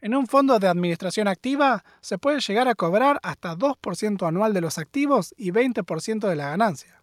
En 0.00 0.14
un 0.14 0.26
fondo 0.26 0.58
de 0.58 0.68
administración 0.68 1.28
activa 1.28 1.84
se 2.00 2.18
puede 2.18 2.40
llegar 2.40 2.68
a 2.68 2.74
cobrar 2.74 3.20
hasta 3.22 3.54
2% 3.54 4.26
anual 4.26 4.54
de 4.54 4.62
los 4.62 4.78
activos 4.78 5.34
y 5.36 5.50
20% 5.50 6.28
de 6.28 6.36
la 6.36 6.50
ganancia. 6.50 7.02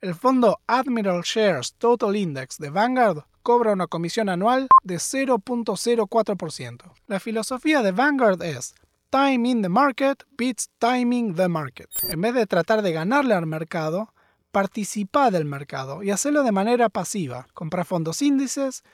El 0.00 0.16
fondo 0.16 0.60
Admiral 0.66 1.22
Shares 1.22 1.74
Total 1.74 2.16
Index 2.16 2.58
de 2.58 2.70
Vanguard 2.70 3.24
cobra 3.42 3.72
una 3.72 3.86
comisión 3.86 4.28
anual 4.28 4.68
de 4.82 4.96
0.04%. 4.96 6.92
La 7.06 7.20
filosofía 7.20 7.82
de 7.82 7.92
Vanguard 7.92 8.42
es 8.42 8.74
Time 9.10 9.48
in 9.48 9.62
the 9.62 9.68
market 9.68 10.24
beats 10.38 10.70
timing 10.78 11.34
the 11.34 11.46
market. 11.46 11.90
En 12.08 12.20
vez 12.20 12.34
de 12.34 12.46
tratar 12.46 12.82
de 12.82 12.92
ganarle 12.92 13.34
al 13.34 13.46
mercado, 13.46 14.14
participa 14.52 15.32
del 15.32 15.44
mercado 15.44 16.04
y 16.04 16.10
hacerlo 16.12 16.44
de 16.44 16.52
manera 16.52 16.88
pasiva. 16.88 17.48
Compra 17.54 17.84
fondos 17.84 18.22
índices, 18.22 18.84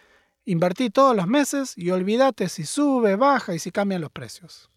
Invertí 0.48 0.88
todos 0.88 1.14
los 1.14 1.26
meses 1.26 1.76
y 1.76 1.90
olvídate 1.90 2.48
si 2.48 2.64
sube, 2.64 3.16
baja 3.16 3.54
y 3.54 3.58
si 3.58 3.70
cambian 3.70 4.00
los 4.00 4.10
precios. 4.10 4.70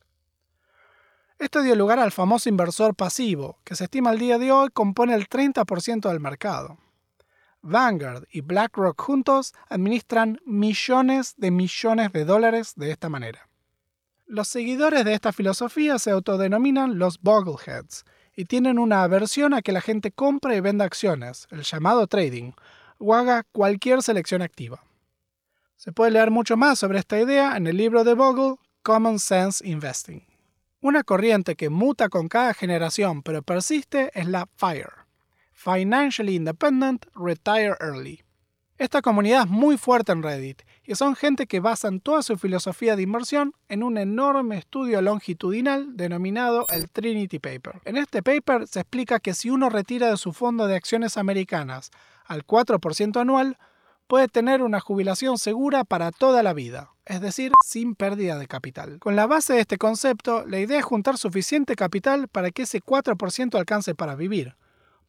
Esto 1.40 1.62
dio 1.62 1.76
lugar 1.76 1.98
al 1.98 2.12
famoso 2.12 2.50
inversor 2.50 2.94
pasivo, 2.94 3.58
que 3.64 3.78
se 3.78 3.86
estima 3.86 4.10
al 4.10 4.20
día 4.20 4.38
de 4.38 4.52
hoy 4.52 4.68
compone 4.74 5.16
el 5.16 5.30
30% 5.30 6.10
del 6.10 6.20
mercado. 6.20 6.78
Vanguard 7.62 8.26
y 8.32 8.42
BlackRock 8.42 9.02
juntos 9.02 9.54
administran 9.70 10.42
millones 10.46 11.36
de 11.38 11.52
millones 11.52 12.12
de 12.12 12.26
dólares 12.26 12.74
de 12.76 12.92
esta 12.92 13.08
manera. 13.08 13.48
Los 14.26 14.50
seguidores 14.50 15.06
de 15.06 15.14
esta 15.14 15.32
filosofía 15.32 16.00
se 16.00 16.12
autodenominan 16.12 17.00
los 17.00 17.22
Bogleheads 17.22 18.04
y 18.36 18.46
tienen 18.46 18.80
una 18.80 19.04
aversión 19.04 19.54
a 19.54 19.62
que 19.62 19.72
la 19.72 19.82
gente 19.82 20.12
compre 20.12 20.56
y 20.56 20.60
venda 20.60 20.86
acciones, 20.86 21.48
el 21.52 21.64
llamado 21.64 22.08
trading, 22.08 22.52
o 22.98 23.14
haga 23.16 23.44
cualquier 23.52 24.02
selección 24.04 24.42
activa. 24.42 24.84
Se 25.76 25.92
puede 25.92 26.12
leer 26.12 26.32
mucho 26.32 26.58
más 26.58 26.80
sobre 26.80 27.00
esta 27.00 27.20
idea 27.20 27.58
en 27.58 27.68
el 27.68 27.78
libro 27.78 28.04
de 28.04 28.14
Bogle, 28.14 28.56
Common 28.84 29.20
Sense 29.20 29.68
Investing. 29.68 30.26
Una 30.80 31.04
corriente 31.04 31.56
que 31.56 31.70
muta 31.70 32.10
con 32.10 32.28
cada 32.28 32.54
generación 32.54 33.22
pero 33.24 33.42
persiste 33.42 34.12
es 34.14 34.28
la 34.28 34.48
FIRE, 34.58 34.92
Financially 35.54 36.36
Independent 36.36 37.06
Retire 37.16 37.76
Early. 37.80 38.24
Esta 38.82 39.04
comunidad 39.04 39.44
es 39.44 39.48
muy 39.48 39.78
fuerte 39.78 40.12
en 40.12 40.24
Reddit 40.24 40.64
y 40.88 40.96
son 40.96 41.16
gente 41.16 41.46
que 41.46 41.60
basan 41.60 42.00
toda 42.00 42.24
su 42.24 42.36
filosofía 42.36 42.96
de 42.96 43.04
inversión 43.04 43.54
en 43.70 43.84
un 43.84 43.96
enorme 44.00 44.58
estudio 44.58 45.04
longitudinal 45.04 45.96
denominado 45.96 46.66
el 46.74 46.90
Trinity 46.90 47.38
Paper. 47.38 47.80
En 47.86 47.96
este 47.96 48.24
paper 48.24 48.66
se 48.66 48.80
explica 48.80 49.20
que 49.20 49.36
si 49.36 49.52
uno 49.52 49.70
retira 49.70 50.10
de 50.10 50.18
su 50.18 50.34
fondo 50.34 50.66
de 50.66 50.78
acciones 50.78 51.18
americanas 51.18 51.92
al 52.26 52.44
4% 52.44 53.22
anual, 53.22 53.60
puede 54.08 54.28
tener 54.28 54.64
una 54.64 54.80
jubilación 54.80 55.38
segura 55.38 55.84
para 55.84 56.10
toda 56.10 56.42
la 56.42 56.54
vida, 56.54 56.90
es 57.06 57.22
decir, 57.22 57.52
sin 57.64 57.94
pérdida 57.94 58.40
de 58.40 58.48
capital. 58.48 58.98
Con 58.98 59.16
la 59.16 59.28
base 59.28 59.54
de 59.54 59.60
este 59.60 59.78
concepto, 59.78 60.44
la 60.48 60.58
idea 60.58 60.80
es 60.80 60.86
juntar 60.86 61.20
suficiente 61.20 61.76
capital 61.76 62.30
para 62.30 62.50
que 62.50 62.64
ese 62.64 62.82
4% 62.82 63.60
alcance 63.60 63.94
para 63.94 64.16
vivir, 64.16 64.56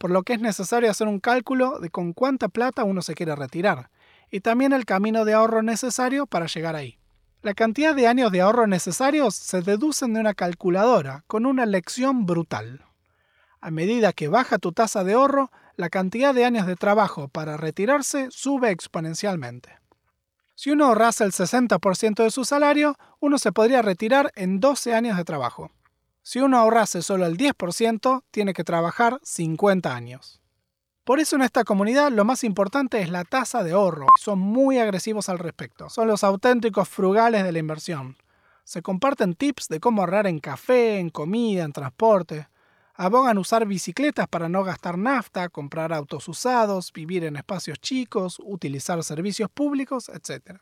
por 0.03 0.11
lo 0.11 0.25
que 0.25 0.33
es 0.33 0.41
necesario 0.41 0.91
hacer 0.91 1.07
un 1.07 1.21
cálculo 1.21 1.79
de 1.79 1.89
con 1.89 2.13
cuánta 2.13 2.49
plata 2.49 2.83
uno 2.83 3.03
se 3.03 3.15
quiere 3.15 3.37
retirar, 3.37 3.89
y 4.33 4.41
también 4.41 4.73
el 4.73 4.85
camino 4.85 5.25
de 5.25 5.35
ahorro 5.35 5.63
necesario 5.63 6.27
para 6.27 6.47
llegar 6.47 6.75
ahí. 6.75 6.99
La 7.41 7.55
cantidad 7.55 7.95
de 7.95 8.09
años 8.09 8.33
de 8.33 8.41
ahorro 8.41 8.67
necesarios 8.67 9.37
se 9.37 9.63
deducen 9.63 10.13
de 10.13 10.19
una 10.19 10.35
calculadora 10.35 11.23
con 11.29 11.47
una 11.47 11.67
lección 11.67 12.27
brutal. 12.27 12.85
A 13.61 13.71
medida 13.71 14.13
que 14.13 14.27
baja 14.27 14.59
tu 14.59 14.73
tasa 14.73 15.05
de 15.05 15.13
ahorro, 15.13 15.53
la 15.77 15.89
cantidad 15.89 16.35
de 16.35 16.47
años 16.47 16.67
de 16.67 16.75
trabajo 16.75 17.29
para 17.29 17.57
retirarse 17.57 18.27
sube 18.33 18.73
exponencialmente. 18.73 19.79
Si 20.57 20.73
uno 20.73 20.87
ahorrase 20.87 21.23
el 21.23 21.31
60% 21.31 22.25
de 22.25 22.31
su 22.33 22.45
salario, 22.45 22.97
uno 23.21 23.39
se 23.39 23.53
podría 23.53 23.83
retirar 23.83 24.33
en 24.35 24.59
12 24.59 24.95
años 24.95 25.17
de 25.17 25.23
trabajo. 25.23 25.71
Si 26.23 26.41
uno 26.41 26.59
ahorrase 26.59 27.03
solo 27.03 27.27
el 27.27 27.37
10%, 27.37 28.23
tiene 28.31 28.53
que 28.53 28.65
trabajar 28.65 29.19
50 29.23 29.95
años. 29.95 30.41
Por 31.05 31.19
eso 31.19 31.37
en 31.37 31.43
esta 31.43 31.65
comunidad 31.65 32.13
lo 32.13 32.25
más 32.25 32.45
importante 32.45 33.01
es 33.01 33.11
la 33.11 33.25
tasa 33.25 33.65
de 33.65 33.73
ahorro. 33.73 34.07
Son 34.21 34.39
muy 34.39 34.79
agresivos 34.79 35.29
al 35.29 35.39
respecto. 35.39 35.91
Son 35.91 36.07
los 36.07 36.23
auténticos 36.23 36.89
frugales 36.89 37.43
de 37.43 37.53
la 37.53 37.59
inversión. 37.59 38.17
Se 38.65 38.83
comparten 38.83 39.35
tips 39.35 39.69
de 39.69 39.81
cómo 39.81 40.03
ahorrar 40.03 40.29
en 40.29 40.39
café, 40.39 40.99
en 40.99 41.11
comida, 41.11 41.65
en 41.65 41.73
transporte 41.73 42.47
abogan 42.95 43.39
usar 43.39 43.67
bicicletas 43.67 44.29
para 44.29 44.49
no 44.49 44.65
gastar 44.65 44.99
nafta, 44.99 45.49
comprar 45.49 45.93
autos 45.93 46.29
usados, 46.29 46.93
vivir 46.93 47.25
en 47.25 47.37
espacios 47.37 47.81
chicos, 47.81 48.41
utilizar 48.45 49.03
servicios 49.03 49.51
públicos, 49.51 50.09
etc. 50.09 50.61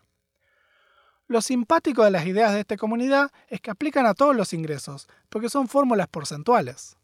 Lo 1.30 1.40
simpático 1.42 2.02
de 2.02 2.10
las 2.10 2.26
ideas 2.26 2.52
de 2.52 2.58
esta 2.58 2.76
comunidad 2.76 3.30
es 3.46 3.60
que 3.60 3.70
aplican 3.70 4.04
a 4.04 4.14
todos 4.14 4.34
los 4.34 4.52
ingresos, 4.52 5.06
porque 5.28 5.49
son 5.49 5.68
fórmulas 5.68 6.08
porcentuales. 6.08 6.96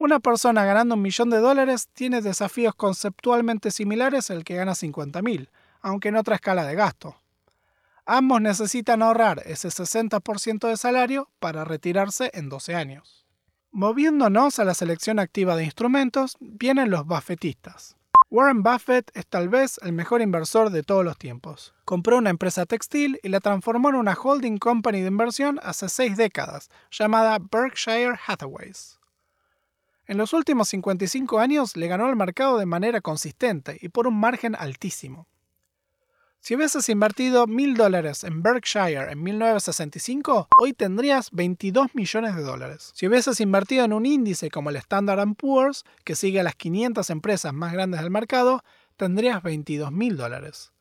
Una 0.00 0.18
persona 0.18 0.64
ganando 0.64 0.96
un 0.96 1.02
millón 1.02 1.30
de 1.30 1.38
dólares 1.38 1.88
tiene 1.92 2.22
desafíos 2.22 2.74
conceptualmente 2.74 3.70
similares 3.70 4.32
al 4.32 4.42
que 4.42 4.56
gana 4.56 4.72
50.000, 4.72 5.48
aunque 5.80 6.08
en 6.08 6.16
otra 6.16 6.34
escala 6.34 6.66
de 6.66 6.74
gasto. 6.74 7.14
Ambos 8.04 8.40
necesitan 8.40 9.00
ahorrar 9.00 9.44
ese 9.46 9.68
60% 9.68 10.66
de 10.66 10.76
salario 10.76 11.30
para 11.38 11.64
retirarse 11.64 12.32
en 12.34 12.48
12 12.48 12.74
años. 12.74 13.24
Moviéndonos 13.70 14.58
a 14.58 14.64
la 14.64 14.74
selección 14.74 15.20
activa 15.20 15.54
de 15.54 15.66
instrumentos, 15.66 16.36
vienen 16.40 16.90
los 16.90 17.06
buffetistas. 17.06 17.94
Warren 18.32 18.62
Buffett 18.62 19.10
es 19.12 19.26
tal 19.26 19.50
vez 19.50 19.78
el 19.82 19.92
mejor 19.92 20.22
inversor 20.22 20.70
de 20.70 20.82
todos 20.82 21.04
los 21.04 21.18
tiempos. 21.18 21.74
Compró 21.84 22.16
una 22.16 22.30
empresa 22.30 22.64
textil 22.64 23.20
y 23.22 23.28
la 23.28 23.40
transformó 23.40 23.90
en 23.90 23.96
una 23.96 24.14
holding 24.14 24.56
company 24.56 25.02
de 25.02 25.08
inversión 25.08 25.60
hace 25.62 25.90
seis 25.90 26.16
décadas, 26.16 26.70
llamada 26.90 27.38
Berkshire 27.38 28.18
Hathaways. 28.26 28.98
En 30.06 30.16
los 30.16 30.32
últimos 30.32 30.70
55 30.70 31.40
años 31.40 31.76
le 31.76 31.88
ganó 31.88 32.06
al 32.06 32.16
mercado 32.16 32.56
de 32.56 32.64
manera 32.64 33.02
consistente 33.02 33.76
y 33.82 33.90
por 33.90 34.06
un 34.06 34.18
margen 34.18 34.56
altísimo. 34.56 35.28
Si 36.44 36.56
hubieses 36.56 36.88
invertido 36.88 37.46
mil 37.46 37.76
dólares 37.76 38.24
en 38.24 38.42
Berkshire 38.42 39.12
en 39.12 39.22
1965, 39.22 40.48
hoy 40.58 40.72
tendrías 40.72 41.30
22 41.30 41.94
millones 41.94 42.34
de 42.34 42.42
dólares. 42.42 42.90
Si 42.96 43.06
hubieses 43.06 43.38
invertido 43.38 43.84
en 43.84 43.92
un 43.92 44.04
índice 44.06 44.50
como 44.50 44.70
el 44.70 44.74
Standard 44.74 45.24
Poor's, 45.36 45.84
que 46.02 46.16
sigue 46.16 46.40
a 46.40 46.42
las 46.42 46.56
500 46.56 47.10
empresas 47.10 47.54
más 47.54 47.72
grandes 47.72 48.00
del 48.00 48.10
mercado, 48.10 48.64
tendrías 48.96 49.40
22 49.40 49.92
mil 49.92 50.16
dólares. 50.16 50.72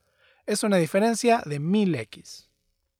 Es 0.47 0.63
una 0.63 0.77
diferencia 0.77 1.43
de 1.45 1.61
1000x. 1.61 2.47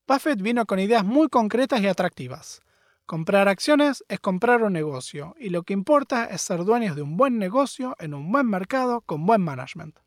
Buffett 0.06 0.40
vino 0.40 0.64
con 0.64 0.78
ideas 0.78 1.04
muy 1.04 1.28
concretas 1.28 1.80
y 1.80 1.88
atractivas. 1.88 2.62
Comprar 3.06 3.48
acciones 3.48 4.04
es 4.06 4.20
comprar 4.20 4.62
un 4.62 4.72
negocio, 4.72 5.34
y 5.36 5.48
lo 5.48 5.64
que 5.64 5.72
importa 5.72 6.26
es 6.26 6.42
ser 6.42 6.62
dueños 6.62 6.94
de 6.94 7.02
un 7.02 7.16
buen 7.16 7.38
negocio 7.38 7.96
en 7.98 8.14
un 8.14 8.30
buen 8.30 8.46
mercado 8.46 9.00
con 9.00 9.26
buen 9.26 9.40
management. 9.40 9.98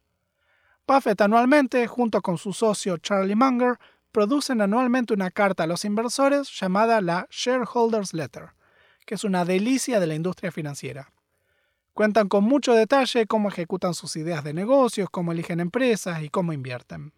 Buffett 0.88 1.20
anualmente, 1.22 1.88
junto 1.88 2.22
con 2.22 2.38
su 2.38 2.54
socio 2.54 2.98
Charlie 2.98 3.36
Munger, 3.36 3.80
producen 4.12 4.62
anualmente 4.62 5.16
una 5.16 5.32
carta 5.32 5.64
a 5.64 5.68
los 5.68 5.84
inversores 5.84 6.50
llamada 6.60 7.02
la 7.02 7.28
Shareholders 7.32 8.14
Letter, 8.14 8.52
que 9.06 9.16
es 9.16 9.24
una 9.24 9.46
delicia 9.46 10.00
de 10.00 10.06
la 10.06 10.14
industria 10.14 10.52
financiera. 10.52 11.12
Cuentan 11.94 12.28
con 12.28 12.44
mucho 12.44 12.74
detalle 12.74 13.26
cómo 13.26 13.50
ejecutan 13.50 13.96
sus 13.96 14.16
ideas 14.16 14.44
de 14.44 14.54
negocios, 14.54 15.10
cómo 15.10 15.32
eligen 15.32 15.60
empresas 15.60 16.22
y 16.22 16.30
cómo 16.30 16.54
invierten. 16.54 17.14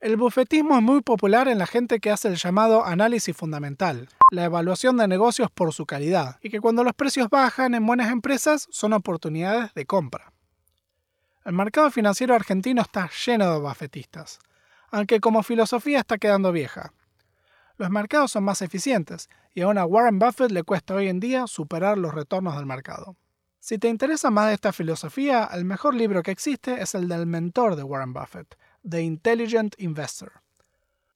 El 0.00 0.16
bufetismo 0.16 0.76
es 0.76 0.82
muy 0.82 1.02
popular 1.02 1.46
en 1.46 1.58
la 1.58 1.66
gente 1.66 2.00
que 2.00 2.10
hace 2.10 2.28
el 2.28 2.36
llamado 2.36 2.86
análisis 2.86 3.36
fundamental, 3.36 4.08
la 4.30 4.44
evaluación 4.44 4.96
de 4.96 5.06
negocios 5.06 5.50
por 5.50 5.74
su 5.74 5.84
calidad, 5.84 6.38
y 6.40 6.48
que 6.48 6.60
cuando 6.60 6.84
los 6.84 6.94
precios 6.94 7.28
bajan 7.28 7.74
en 7.74 7.84
buenas 7.84 8.10
empresas 8.10 8.66
son 8.70 8.94
oportunidades 8.94 9.74
de 9.74 9.84
compra. 9.84 10.32
El 11.50 11.56
mercado 11.56 11.90
financiero 11.90 12.36
argentino 12.36 12.80
está 12.80 13.10
lleno 13.26 13.52
de 13.52 13.58
bafetistas, 13.58 14.38
aunque 14.92 15.18
como 15.18 15.42
filosofía 15.42 15.98
está 15.98 16.16
quedando 16.16 16.52
vieja. 16.52 16.92
Los 17.76 17.90
mercados 17.90 18.30
son 18.30 18.44
más 18.44 18.62
eficientes 18.62 19.28
y 19.52 19.62
aún 19.62 19.76
a 19.76 19.84
Warren 19.84 20.20
Buffett 20.20 20.52
le 20.52 20.62
cuesta 20.62 20.94
hoy 20.94 21.08
en 21.08 21.18
día 21.18 21.48
superar 21.48 21.98
los 21.98 22.14
retornos 22.14 22.54
del 22.54 22.66
mercado. 22.66 23.16
Si 23.58 23.78
te 23.78 23.88
interesa 23.88 24.30
más 24.30 24.46
de 24.46 24.54
esta 24.54 24.72
filosofía, 24.72 25.50
el 25.52 25.64
mejor 25.64 25.96
libro 25.96 26.22
que 26.22 26.30
existe 26.30 26.80
es 26.80 26.94
el 26.94 27.08
del 27.08 27.26
mentor 27.26 27.74
de 27.74 27.82
Warren 27.82 28.12
Buffett, 28.12 28.56
The 28.88 29.02
Intelligent 29.02 29.74
Investor. 29.78 30.42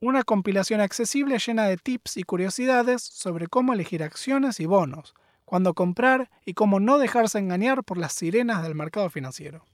Una 0.00 0.24
compilación 0.24 0.80
accesible 0.80 1.38
llena 1.38 1.68
de 1.68 1.76
tips 1.76 2.16
y 2.16 2.24
curiosidades 2.24 3.02
sobre 3.02 3.46
cómo 3.46 3.72
elegir 3.72 4.02
acciones 4.02 4.58
y 4.58 4.66
bonos, 4.66 5.14
cuándo 5.44 5.74
comprar 5.74 6.28
y 6.44 6.54
cómo 6.54 6.80
no 6.80 6.98
dejarse 6.98 7.38
engañar 7.38 7.84
por 7.84 7.98
las 7.98 8.14
sirenas 8.14 8.64
del 8.64 8.74
mercado 8.74 9.08
financiero. 9.10 9.64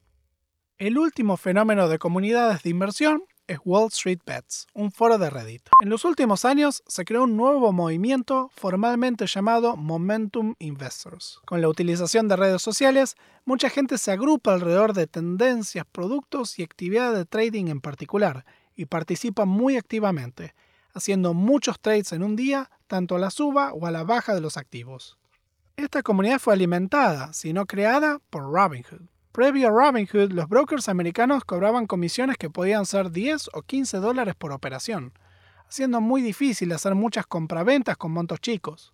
El 0.80 0.96
último 0.96 1.36
fenómeno 1.36 1.90
de 1.90 1.98
comunidades 1.98 2.62
de 2.62 2.70
inversión 2.70 3.24
es 3.46 3.58
Wall 3.66 3.88
Street 3.88 4.20
Bets, 4.24 4.66
un 4.72 4.90
foro 4.90 5.18
de 5.18 5.28
Reddit. 5.28 5.68
En 5.82 5.90
los 5.90 6.06
últimos 6.06 6.46
años 6.46 6.82
se 6.86 7.04
creó 7.04 7.24
un 7.24 7.36
nuevo 7.36 7.70
movimiento 7.70 8.50
formalmente 8.56 9.26
llamado 9.26 9.76
Momentum 9.76 10.54
Investors. 10.58 11.38
Con 11.44 11.60
la 11.60 11.68
utilización 11.68 12.28
de 12.28 12.36
redes 12.36 12.62
sociales, 12.62 13.16
mucha 13.44 13.68
gente 13.68 13.98
se 13.98 14.10
agrupa 14.10 14.54
alrededor 14.54 14.94
de 14.94 15.06
tendencias, 15.06 15.84
productos 15.84 16.58
y 16.58 16.62
actividad 16.62 17.12
de 17.12 17.26
trading 17.26 17.66
en 17.66 17.82
particular 17.82 18.46
y 18.74 18.86
participa 18.86 19.44
muy 19.44 19.76
activamente, 19.76 20.54
haciendo 20.94 21.34
muchos 21.34 21.78
trades 21.78 22.10
en 22.14 22.22
un 22.22 22.36
día, 22.36 22.70
tanto 22.86 23.16
a 23.16 23.18
la 23.18 23.30
suba 23.30 23.74
o 23.74 23.84
a 23.84 23.90
la 23.90 24.04
baja 24.04 24.34
de 24.34 24.40
los 24.40 24.56
activos. 24.56 25.18
Esta 25.76 26.02
comunidad 26.02 26.38
fue 26.38 26.54
alimentada, 26.54 27.34
si 27.34 27.52
no 27.52 27.66
creada, 27.66 28.18
por 28.30 28.44
Robinhood. 28.44 29.10
Previo 29.32 29.68
a 29.68 29.70
Robinhood, 29.70 30.32
los 30.32 30.48
brokers 30.48 30.88
americanos 30.88 31.44
cobraban 31.44 31.86
comisiones 31.86 32.36
que 32.36 32.50
podían 32.50 32.84
ser 32.84 33.12
10 33.12 33.50
o 33.52 33.62
15 33.62 33.98
dólares 33.98 34.34
por 34.34 34.50
operación, 34.50 35.12
haciendo 35.68 36.00
muy 36.00 36.20
difícil 36.20 36.72
hacer 36.72 36.96
muchas 36.96 37.26
compraventas 37.26 37.96
con 37.96 38.10
montos 38.10 38.40
chicos. 38.40 38.92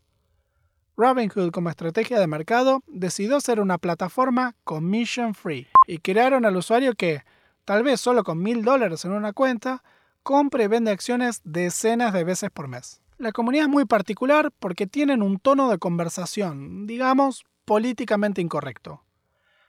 Robinhood 0.98 1.52
como 1.52 1.70
estrategia 1.70 2.20
de 2.20 2.26
mercado 2.26 2.82
decidió 2.86 3.40
ser 3.40 3.60
una 3.60 3.78
plataforma 3.78 4.54
commission 4.64 5.34
free 5.34 5.68
y 5.86 5.98
crearon 5.98 6.44
al 6.44 6.56
usuario 6.56 6.94
que, 6.94 7.22
tal 7.64 7.82
vez 7.82 8.02
solo 8.02 8.22
con 8.22 8.42
mil 8.42 8.62
dólares 8.62 9.06
en 9.06 9.12
una 9.12 9.32
cuenta, 9.32 9.82
compre 10.22 10.64
y 10.64 10.68
vende 10.68 10.90
acciones 10.90 11.40
decenas 11.44 12.12
de 12.12 12.24
veces 12.24 12.50
por 12.50 12.68
mes. 12.68 13.00
La 13.16 13.32
comunidad 13.32 13.64
es 13.64 13.70
muy 13.70 13.86
particular 13.86 14.52
porque 14.58 14.86
tienen 14.86 15.22
un 15.22 15.38
tono 15.38 15.70
de 15.70 15.78
conversación, 15.78 16.86
digamos, 16.86 17.46
políticamente 17.64 18.42
incorrecto. 18.42 19.05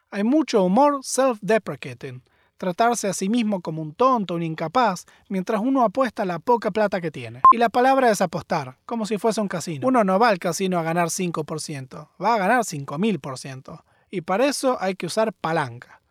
Hay 0.10 0.24
mucho 0.24 0.64
humor 0.64 1.00
self-deprecating, 1.04 2.22
tratarse 2.56 3.10
a 3.10 3.14
sí 3.14 3.28
mismo 3.28 3.62
como 3.62 3.82
un 3.82 3.94
tonto, 3.94 4.36
un 4.36 4.44
incapaz, 4.44 5.06
mientras 5.28 5.60
uno 5.60 5.84
apuesta 5.84 6.24
la 6.24 6.40
poca 6.40 6.72
plata 6.72 7.02
que 7.02 7.12
tiene. 7.12 7.42
Y 7.52 7.58
la 7.58 7.68
palabra 7.68 8.10
es 8.10 8.22
apostar, 8.22 8.78
como 8.86 9.06
si 9.06 9.18
fuese 9.18 9.42
un 9.42 9.50
casino. 9.50 9.86
Uno 9.86 10.06
no 10.06 10.18
va 10.18 10.30
al 10.30 10.40
casino 10.40 10.80
a 10.80 10.84
ganar 10.84 11.10
5%, 11.10 12.08
va 12.24 12.36
a 12.36 12.38
ganar 12.38 12.64
5000%. 12.64 13.84
Y 14.10 14.22
para 14.22 14.46
eso 14.46 14.78
hay 14.80 14.96
que 14.96 15.08
usar 15.08 15.34
palanca, 15.34 16.02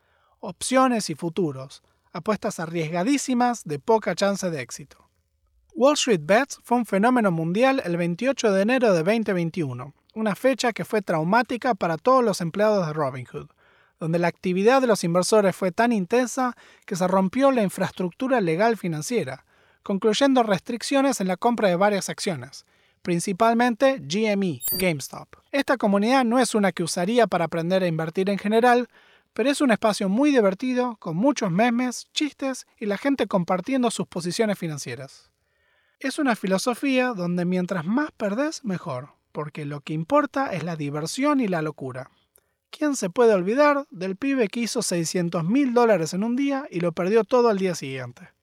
opciones 0.41 1.09
y 1.09 1.15
futuros, 1.15 1.83
apuestas 2.12 2.61
arriesgadísimas 2.61 3.65
de 3.65 3.79
poca 3.79 4.15
chance 4.15 4.50
de 4.50 4.61
éxito. 4.61 5.09
Wall 5.75 5.95
Street 5.95 6.21
Bets 6.23 6.61
fue 6.62 6.76
un 6.76 6.85
fenómeno 6.87 7.31
mundial 7.31 7.81
el 7.83 7.97
28 7.97 8.53
de 8.53 8.62
enero 8.62 8.93
de 8.93 9.03
2021, 9.03 9.95
una 10.15 10.35
fecha 10.35 10.75
que 10.75 10.85
fue 10.85 11.00
traumática 11.00 11.75
para 11.75 11.97
todos 11.97 12.23
los 12.23 12.43
empleados 12.43 12.87
de 12.87 12.93
Robinhood 12.93 13.49
donde 13.99 14.19
la 14.19 14.29
actividad 14.29 14.81
de 14.81 14.87
los 14.87 15.05
inversores 15.05 15.55
fue 15.55 15.73
tan 15.73 15.93
intensa 15.93 16.57
que 16.85 16.97
se 16.97 17.07
rompió 17.09 17.50
la 17.50 17.62
infraestructura 17.62 18.41
legal 18.41 18.76
financiera, 18.76 19.45
concluyendo 19.83 20.43
restricciones 20.43 21.21
en 21.21 21.29
la 21.29 21.37
compra 21.37 21.69
de 21.69 21.76
varias 21.76 22.09
acciones, 22.09 22.67
principalmente 23.03 24.00
GME, 24.00 24.62
GameStop. 24.73 25.29
Esta 25.53 25.76
comunidad 25.76 26.25
no 26.25 26.38
es 26.38 26.55
una 26.55 26.73
que 26.73 26.83
usaría 26.83 27.26
para 27.26 27.45
aprender 27.45 27.83
a 27.83 27.87
invertir 27.87 28.29
en 28.31 28.38
general, 28.38 28.88
pero 29.33 29.50
es 29.50 29.61
un 29.61 29.71
espacio 29.71 30.09
muy 30.09 30.31
divertido, 30.31 30.97
con 30.97 31.17
muchos 31.17 31.50
memes, 31.50 32.09
chistes 32.12 32.67
y 32.79 32.87
la 32.87 32.99
gente 32.99 33.26
compartiendo 33.26 33.91
sus 33.91 34.07
posiciones 34.07 34.59
financieras. 34.59 35.31
Es 36.00 36.19
una 36.19 36.37
filosofía 36.37 37.13
donde 37.15 37.45
mientras 37.45 37.85
más 37.85 38.11
perdés, 38.13 38.65
mejor, 38.65 39.11
porque 39.32 39.65
lo 39.65 39.82
que 39.82 39.93
importa 39.93 40.52
es 40.52 40.63
la 40.63 40.75
diversión 40.75 41.41
y 41.41 41.49
la 41.49 41.63
locura. 41.63 42.11
¿Quién 42.76 42.95
se 42.95 43.08
puede 43.08 43.32
olvidar 43.32 43.86
del 43.89 44.17
pibe 44.17 44.49
que 44.49 44.60
hizo 44.60 44.82
600 44.82 45.43
mil 45.45 45.73
dólares 45.73 46.12
en 46.12 46.23
un 46.23 46.36
día 46.36 46.67
y 46.71 46.80
lo 46.80 46.93
perdió 46.93 47.25
todo 47.25 47.49
al 47.49 47.56
día 47.56 47.75
siguiente? 47.75 48.34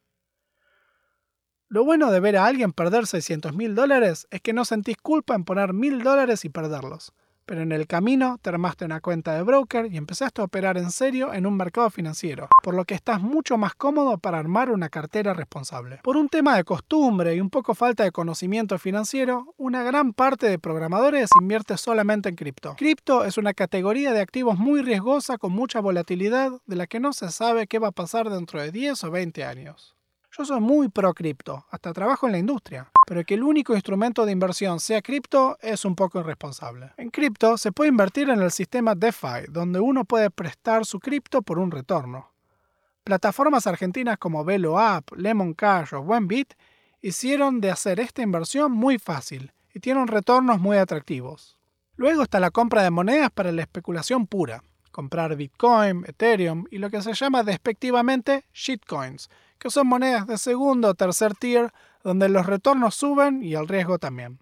Lo 1.68 1.86
bueno 1.86 2.12
de 2.12 2.20
ver 2.20 2.38
a 2.38 2.46
alguien 2.48 2.72
perder 2.72 3.06
600 3.06 3.54
mil 3.54 3.76
dólares 3.76 4.26
es 4.32 4.42
que 4.42 4.54
no 4.54 4.66
sentís 4.66 4.98
culpa 4.98 5.36
en 5.36 5.44
poner 5.44 5.74
mil 5.74 6.02
dólares 6.02 6.46
y 6.46 6.50
perderlos 6.50 7.14
pero 7.46 7.62
en 7.62 7.72
el 7.72 7.88
camino 7.88 8.38
te 8.42 8.50
armaste 8.50 8.86
una 8.86 9.02
cuenta 9.02 9.34
de 9.34 9.44
broker 9.44 9.92
y 9.92 9.98
empezaste 9.98 10.42
a 10.42 10.46
operar 10.46 10.78
en 10.78 10.92
serio 10.92 11.34
en 11.34 11.46
un 11.46 11.58
mercado 11.58 11.90
financiero, 11.90 12.48
por 12.64 12.74
lo 12.74 12.86
que 12.86 12.96
estás 12.96 13.22
mucho 13.22 13.58
más 13.58 13.76
cómodo 13.76 14.18
para 14.18 14.40
armar 14.40 14.72
una 14.72 14.90
cartera 14.90 15.34
responsable. 15.34 16.00
Por 16.04 16.18
un 16.18 16.30
tema 16.30 16.56
de 16.56 16.64
costumbre 16.64 17.36
y 17.36 17.42
un 17.42 17.50
poco 17.50 17.76
falta 17.76 18.04
de 18.04 18.12
conocimiento 18.12 18.78
financiero, 18.80 19.54
una 19.58 19.84
gran 19.84 20.14
parte 20.14 20.48
de 20.48 20.60
programadores 20.60 21.30
invierte 21.42 21.78
solamente 21.78 22.30
en 22.30 22.36
cripto. 22.36 22.76
Cripto 22.78 23.26
es 23.26 23.38
una 23.38 23.54
categoría 23.54 24.14
de 24.14 24.22
activos 24.22 24.58
muy 24.58 24.82
riesgosa 24.82 25.38
con 25.38 25.52
mucha 25.52 25.80
volatilidad 25.80 26.52
de 26.66 26.76
la 26.76 26.88
que 26.88 27.00
no 27.00 27.14
se 27.14 27.32
sabe 27.32 27.68
qué 27.68 27.80
va 27.80 27.90
a 27.90 27.92
pasar 27.92 28.30
dentro 28.30 28.62
de 28.62 28.72
10 28.72 29.04
o 29.04 29.12
20 29.12 29.44
años. 29.44 29.96
Yo 30.36 30.46
soy 30.46 30.62
muy 30.62 30.90
pro 30.90 31.14
cripto, 31.14 31.68
hasta 31.70 31.94
trabajo 31.94 32.26
en 32.26 32.32
la 32.32 32.40
industria, 32.40 32.90
pero 33.06 33.24
que 33.24 33.36
el 33.36 33.44
único 33.44 33.76
instrumento 33.76 34.26
de 34.26 34.32
inversión 34.32 34.80
sea 34.80 35.04
cripto 35.04 35.60
es 35.62 35.86
un 35.86 35.96
poco 35.96 36.20
irresponsable. 36.20 36.92
En 36.98 37.12
cripto 37.12 37.56
se 37.56 37.72
puede 37.72 37.90
invertir 37.90 38.32
en 38.32 38.42
el 38.42 38.50
sistema 38.50 38.96
DeFi, 38.96 39.46
donde 39.50 39.80
uno 39.80 40.06
puede 40.06 40.32
prestar 40.32 40.88
su 40.88 41.00
cripto 41.00 41.44
por 41.44 41.60
un 41.60 41.70
retorno. 41.70 42.32
Plataformas 43.04 43.68
argentinas 43.68 44.18
como 44.18 44.44
Velo 44.44 44.80
App, 44.80 45.12
Lemon 45.16 45.54
Cash 45.54 45.94
o 45.94 46.02
Buenbit 46.02 46.56
hicieron 47.00 47.62
de 47.62 47.70
hacer 47.70 48.00
esta 48.00 48.24
inversión 48.24 48.72
muy 48.72 48.98
fácil 48.98 49.54
y 49.72 49.82
tienen 49.82 50.08
retornos 50.08 50.60
muy 50.60 50.78
atractivos. 50.78 51.60
Luego 51.96 52.24
está 52.24 52.40
la 52.40 52.50
compra 52.50 52.82
de 52.82 52.90
monedas 52.90 53.30
para 53.30 53.52
la 53.52 53.62
especulación 53.62 54.26
pura, 54.26 54.64
comprar 54.90 55.36
Bitcoin, 55.36 56.06
Ethereum 56.08 56.66
y 56.72 56.80
lo 56.80 56.90
que 56.90 57.04
se 57.04 57.14
llama 57.14 57.44
despectivamente 57.44 58.46
shitcoins, 58.52 59.30
que 59.64 59.70
son 59.70 59.88
monedas 59.88 60.28
de 60.28 60.38
segundo 60.38 60.90
o 60.90 60.94
tercer 60.94 61.36
tier 61.36 61.72
donde 62.04 62.28
los 62.28 62.46
retornos 62.46 62.96
suben 62.96 63.42
y 63.42 63.54
el 63.56 63.70
riesgo 63.70 63.98
también. 63.98 64.40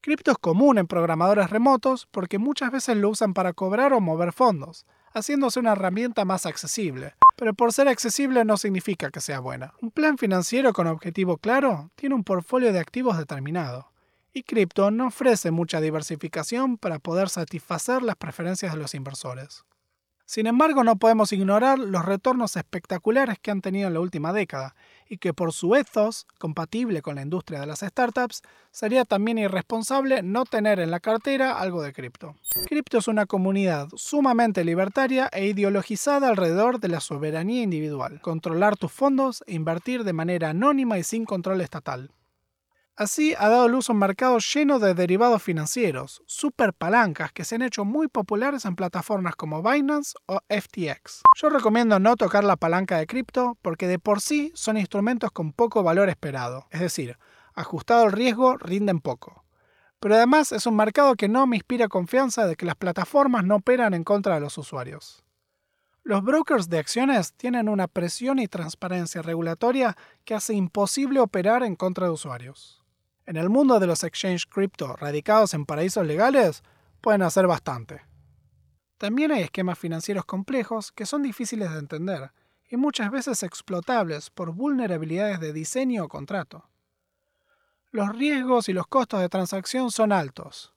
Cripto 0.00 0.32
es 0.32 0.38
común 0.38 0.78
en 0.78 0.88
programadores 0.88 1.48
remotos 1.48 2.08
porque 2.10 2.40
muchas 2.40 2.72
veces 2.72 2.96
lo 2.96 3.10
usan 3.10 3.34
para 3.34 3.52
cobrar 3.52 3.92
o 3.92 4.00
mover 4.00 4.32
fondos, 4.32 4.84
haciéndose 5.14 5.60
una 5.60 5.74
herramienta 5.74 6.24
más 6.24 6.44
accesible, 6.44 7.14
pero 7.36 7.54
por 7.54 7.72
ser 7.72 7.86
accesible 7.86 8.44
no 8.44 8.56
significa 8.56 9.12
que 9.12 9.20
sea 9.20 9.38
buena. 9.38 9.74
Un 9.80 9.92
plan 9.92 10.18
financiero 10.18 10.72
con 10.72 10.88
objetivo 10.88 11.36
claro 11.36 11.92
tiene 11.94 12.16
un 12.16 12.24
portfolio 12.24 12.72
de 12.72 12.80
activos 12.80 13.16
determinado, 13.18 13.92
y 14.32 14.42
cripto 14.42 14.90
no 14.90 15.06
ofrece 15.06 15.52
mucha 15.52 15.80
diversificación 15.80 16.78
para 16.78 16.98
poder 16.98 17.28
satisfacer 17.28 18.02
las 18.02 18.16
preferencias 18.16 18.72
de 18.72 18.78
los 18.80 18.92
inversores. 18.96 19.64
Sin 20.26 20.48
embargo, 20.48 20.82
no 20.82 20.96
podemos 20.96 21.32
ignorar 21.32 21.78
los 21.78 22.04
retornos 22.04 22.56
espectaculares 22.56 23.38
que 23.38 23.52
han 23.52 23.60
tenido 23.60 23.86
en 23.86 23.94
la 23.94 24.00
última 24.00 24.32
década 24.32 24.74
y 25.08 25.18
que 25.18 25.32
por 25.32 25.52
su 25.52 25.76
ethos, 25.76 26.26
compatible 26.38 27.00
con 27.00 27.14
la 27.14 27.22
industria 27.22 27.60
de 27.60 27.66
las 27.66 27.78
startups, 27.78 28.42
sería 28.72 29.04
también 29.04 29.38
irresponsable 29.38 30.24
no 30.24 30.44
tener 30.44 30.80
en 30.80 30.90
la 30.90 30.98
cartera 30.98 31.60
algo 31.60 31.80
de 31.80 31.92
cripto. 31.92 32.34
Cripto 32.66 32.98
es 32.98 33.06
una 33.06 33.26
comunidad 33.26 33.88
sumamente 33.94 34.64
libertaria 34.64 35.28
e 35.32 35.46
ideologizada 35.46 36.28
alrededor 36.28 36.80
de 36.80 36.88
la 36.88 36.98
soberanía 36.98 37.62
individual, 37.62 38.20
controlar 38.20 38.76
tus 38.76 38.90
fondos 38.90 39.44
e 39.46 39.54
invertir 39.54 40.02
de 40.02 40.12
manera 40.12 40.50
anónima 40.50 40.98
y 40.98 41.04
sin 41.04 41.24
control 41.24 41.60
estatal. 41.60 42.10
Así 42.98 43.34
ha 43.38 43.50
dado 43.50 43.68
luz 43.68 43.90
a 43.90 43.92
un 43.92 43.98
mercado 43.98 44.38
lleno 44.38 44.78
de 44.78 44.94
derivados 44.94 45.42
financieros, 45.42 46.22
super 46.24 46.72
palancas 46.72 47.30
que 47.30 47.44
se 47.44 47.56
han 47.56 47.60
hecho 47.60 47.84
muy 47.84 48.08
populares 48.08 48.64
en 48.64 48.74
plataformas 48.74 49.36
como 49.36 49.62
Binance 49.62 50.14
o 50.24 50.40
FTX. 50.48 51.20
Yo 51.36 51.50
recomiendo 51.50 51.98
no 51.98 52.16
tocar 52.16 52.42
la 52.42 52.56
palanca 52.56 52.96
de 52.96 53.06
cripto 53.06 53.58
porque 53.60 53.86
de 53.86 53.98
por 53.98 54.22
sí 54.22 54.50
son 54.54 54.78
instrumentos 54.78 55.30
con 55.30 55.52
poco 55.52 55.82
valor 55.82 56.08
esperado, 56.08 56.68
es 56.70 56.80
decir, 56.80 57.18
ajustado 57.52 58.04
al 58.04 58.12
riesgo 58.12 58.56
rinden 58.56 59.00
poco. 59.00 59.44
Pero 60.00 60.14
además 60.14 60.52
es 60.52 60.64
un 60.64 60.76
mercado 60.76 61.16
que 61.16 61.28
no 61.28 61.46
me 61.46 61.56
inspira 61.56 61.88
confianza 61.88 62.46
de 62.46 62.56
que 62.56 62.64
las 62.64 62.76
plataformas 62.76 63.44
no 63.44 63.56
operan 63.56 63.92
en 63.92 64.04
contra 64.04 64.36
de 64.36 64.40
los 64.40 64.56
usuarios. 64.56 65.22
Los 66.02 66.22
brokers 66.22 66.70
de 66.70 66.78
acciones 66.78 67.34
tienen 67.34 67.68
una 67.68 67.88
presión 67.88 68.38
y 68.38 68.48
transparencia 68.48 69.20
regulatoria 69.20 69.98
que 70.24 70.34
hace 70.34 70.54
imposible 70.54 71.20
operar 71.20 71.62
en 71.62 71.76
contra 71.76 72.06
de 72.06 72.12
usuarios. 72.12 72.85
En 73.26 73.36
el 73.36 73.50
mundo 73.50 73.80
de 73.80 73.88
los 73.88 74.04
exchange 74.04 74.46
cripto 74.46 74.94
radicados 74.94 75.52
en 75.52 75.66
paraísos 75.66 76.06
legales, 76.06 76.62
pueden 77.00 77.22
hacer 77.22 77.48
bastante. 77.48 78.02
También 78.98 79.32
hay 79.32 79.42
esquemas 79.42 79.78
financieros 79.78 80.24
complejos 80.24 80.92
que 80.92 81.06
son 81.06 81.22
difíciles 81.22 81.72
de 81.72 81.78
entender 81.78 82.30
y 82.68 82.76
muchas 82.76 83.10
veces 83.10 83.42
explotables 83.42 84.30
por 84.30 84.52
vulnerabilidades 84.52 85.40
de 85.40 85.52
diseño 85.52 86.04
o 86.04 86.08
contrato. 86.08 86.68
Los 87.90 88.16
riesgos 88.16 88.68
y 88.68 88.72
los 88.72 88.86
costos 88.86 89.20
de 89.20 89.28
transacción 89.28 89.90
son 89.90 90.12
altos. 90.12 90.72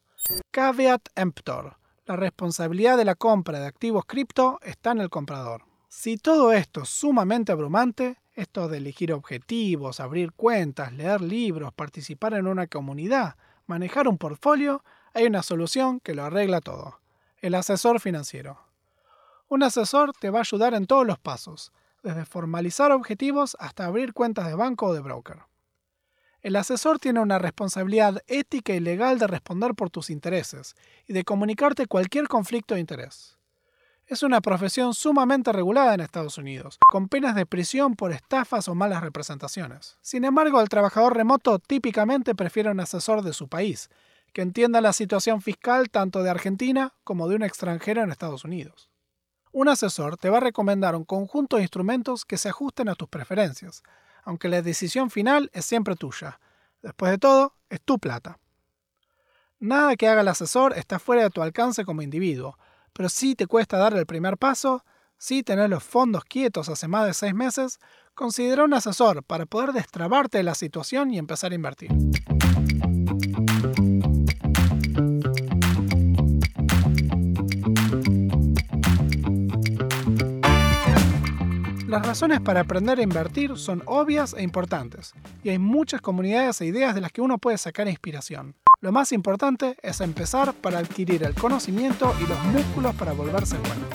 Caveat 0.51 1.09
emptor. 1.15 1.77
La 2.05 2.15
responsabilidad 2.15 2.97
de 2.97 3.05
la 3.05 3.15
compra 3.15 3.59
de 3.59 3.67
activos 3.67 4.05
cripto 4.05 4.59
está 4.63 4.91
en 4.91 5.01
el 5.01 5.09
comprador. 5.09 5.65
Si 5.88 6.17
todo 6.17 6.51
esto 6.51 6.83
es 6.83 6.89
sumamente 6.89 7.51
abrumante, 7.51 8.17
esto 8.39 8.67
de 8.67 8.78
elegir 8.78 9.13
objetivos, 9.13 9.99
abrir 9.99 10.32
cuentas, 10.32 10.93
leer 10.93 11.21
libros, 11.21 11.73
participar 11.73 12.34
en 12.34 12.47
una 12.47 12.67
comunidad, 12.67 13.36
manejar 13.67 14.08
un 14.08 14.17
portfolio, 14.17 14.84
hay 15.13 15.25
una 15.25 15.43
solución 15.43 15.99
que 15.99 16.15
lo 16.15 16.23
arregla 16.23 16.62
todo. 16.62 16.99
El 17.41 17.56
asesor 17.56 17.99
financiero. 17.99 18.60
Un 19.49 19.63
asesor 19.63 20.13
te 20.13 20.30
va 20.30 20.39
a 20.39 20.41
ayudar 20.41 20.73
en 20.73 20.86
todos 20.86 21.06
los 21.06 21.19
pasos, 21.19 21.71
desde 22.04 22.25
formalizar 22.25 22.91
objetivos 22.91 23.58
hasta 23.60 23.86
abrir 23.86 24.13
cuentas 24.13 24.47
de 24.47 24.56
banco 24.56 24.88
o 24.88 24.93
de 24.93 25.02
broker. 25.02 25.39
El 26.41 26.56
asesor 26.56 26.99
tiene 26.99 27.19
una 27.19 27.39
responsabilidad 27.39 28.21
ética 28.28 28.73
y 28.73 28.80
legal 28.80 29.19
de 29.19 29.28
responder 29.28 29.75
por 29.75 29.89
tus 29.89 30.10
intereses 30.10 30.75
y 31.08 31.13
de 31.13 31.25
comunicarte 31.25 31.88
cualquier 31.88 32.28
conflicto 32.28 32.75
de 32.75 32.82
interés. 32.82 33.38
Es 34.10 34.24
una 34.24 34.41
profesión 34.41 34.95
sumamente 34.95 35.52
regulada 35.52 35.93
en 35.93 36.00
Estados 36.00 36.39
Unidos, 36.39 36.80
con 36.91 37.10
penas 37.10 37.36
de 37.36 37.45
prisión 37.45 37.95
por 37.95 38.12
estafas 38.12 38.67
o 38.67 38.74
malas 38.74 39.04
representaciones. 39.04 40.00
Sin 40.02 40.26
embargo, 40.26 40.60
el 40.62 40.67
trabajador 40.67 41.15
remoto 41.15 41.60
típicamente 41.60 42.34
prefiere 42.34 42.72
un 42.72 42.80
asesor 42.80 43.22
de 43.22 43.34
su 43.34 43.48
país, 43.48 43.91
que 44.34 44.41
entienda 44.41 44.82
la 44.82 44.93
situación 44.93 45.43
fiscal 45.43 45.91
tanto 45.91 46.24
de 46.24 46.32
Argentina 46.32 46.95
como 47.04 47.30
de 47.30 47.36
un 47.36 47.43
extranjero 47.43 48.02
en 48.02 48.10
Estados 48.10 48.43
Unidos. 48.43 48.89
Un 49.52 49.69
asesor 49.69 50.17
te 50.17 50.32
va 50.32 50.38
a 50.38 50.41
recomendar 50.41 50.95
un 50.95 51.06
conjunto 51.06 51.58
de 51.58 51.62
instrumentos 51.62 52.26
que 52.26 52.39
se 52.39 52.50
ajusten 52.50 52.89
a 52.89 52.95
tus 52.95 53.10
preferencias, 53.10 53.84
aunque 54.24 54.50
la 54.50 54.63
decisión 54.63 55.12
final 55.12 55.52
es 55.54 55.65
siempre 55.65 55.95
tuya. 55.95 56.39
Después 56.82 57.12
de 57.12 57.19
todo, 57.19 57.54
es 57.69 57.80
tu 57.80 58.00
plata. 58.00 58.39
Nada 59.60 59.95
que 59.95 60.08
haga 60.08 60.22
el 60.22 60.28
asesor 60.30 60.76
está 60.76 60.98
fuera 60.98 61.22
de 61.22 61.30
tu 61.30 61.43
alcance 61.43 61.86
como 61.86 62.02
individuo, 62.02 62.58
pero 62.99 63.07
si 63.07 63.33
te 63.33 63.47
cuesta 63.47 63.77
dar 63.77 63.93
el 63.93 64.05
primer 64.05 64.38
paso, 64.38 64.83
si 65.17 65.41
tener 65.41 65.69
los 65.69 65.81
fondos 65.85 66.25
quietos 66.25 66.67
hace 66.67 66.89
más 66.89 67.05
de 67.05 67.13
seis 67.13 67.33
meses, 67.33 67.79
considera 68.13 68.65
un 68.65 68.73
asesor 68.73 69.23
para 69.23 69.45
poder 69.45 69.71
destrabarte 69.71 70.39
de 70.39 70.43
la 70.43 70.53
situación 70.53 71.09
y 71.09 71.17
empezar 71.17 71.53
a 71.53 71.55
invertir. 71.55 71.89
Las 81.88 82.05
razones 82.05 82.41
para 82.41 82.59
aprender 82.59 82.99
a 82.99 83.01
invertir 83.01 83.55
son 83.55 83.81
obvias 83.85 84.33
e 84.33 84.43
importantes, 84.43 85.13
y 85.41 85.51
hay 85.51 85.57
muchas 85.57 86.01
comunidades 86.01 86.59
e 86.59 86.65
ideas 86.65 86.95
de 86.95 86.99
las 86.99 87.13
que 87.13 87.21
uno 87.21 87.38
puede 87.38 87.57
sacar 87.57 87.88
inspiración. 87.88 88.55
Lo 88.82 88.94
más 88.94 89.12
importante 89.12 89.76
es 89.82 90.00
empezar 90.00 90.54
para 90.54 90.80
adquirir 90.80 91.24
el 91.24 91.34
conocimiento 91.34 92.15
y 92.24 92.28
los 92.28 92.42
músculos 92.46 92.96
para 92.96 93.12
volverse 93.12 93.58
bueno. 93.58 93.86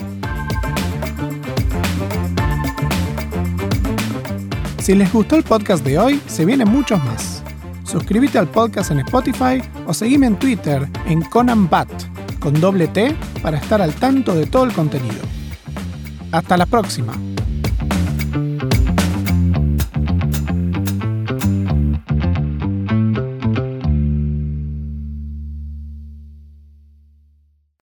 Si 4.79 4.94
les 4.94 5.11
gustó 5.11 5.37
el 5.37 5.42
podcast 5.42 5.83
de 5.87 5.99
hoy, 5.99 6.20
se 6.27 6.44
vienen 6.44 6.68
muchos 6.68 7.03
más. 7.03 7.42
Suscríbete 7.85 8.38
al 8.38 8.49
podcast 8.49 8.90
en 8.90 8.99
Spotify 8.99 9.62
o 9.87 9.94
seguime 9.94 10.27
en 10.27 10.38
Twitter 10.38 10.87
en 11.07 11.23
ConanBat 11.23 11.88
con 12.38 12.61
doble 12.61 12.87
T 12.88 13.16
para 13.42 13.57
estar 13.57 13.81
al 13.81 13.94
tanto 13.94 14.35
de 14.35 14.44
todo 14.44 14.64
el 14.64 14.75
contenido. 14.75 15.23
Hasta 16.31 16.59
la 16.59 16.66
próxima. 16.66 17.14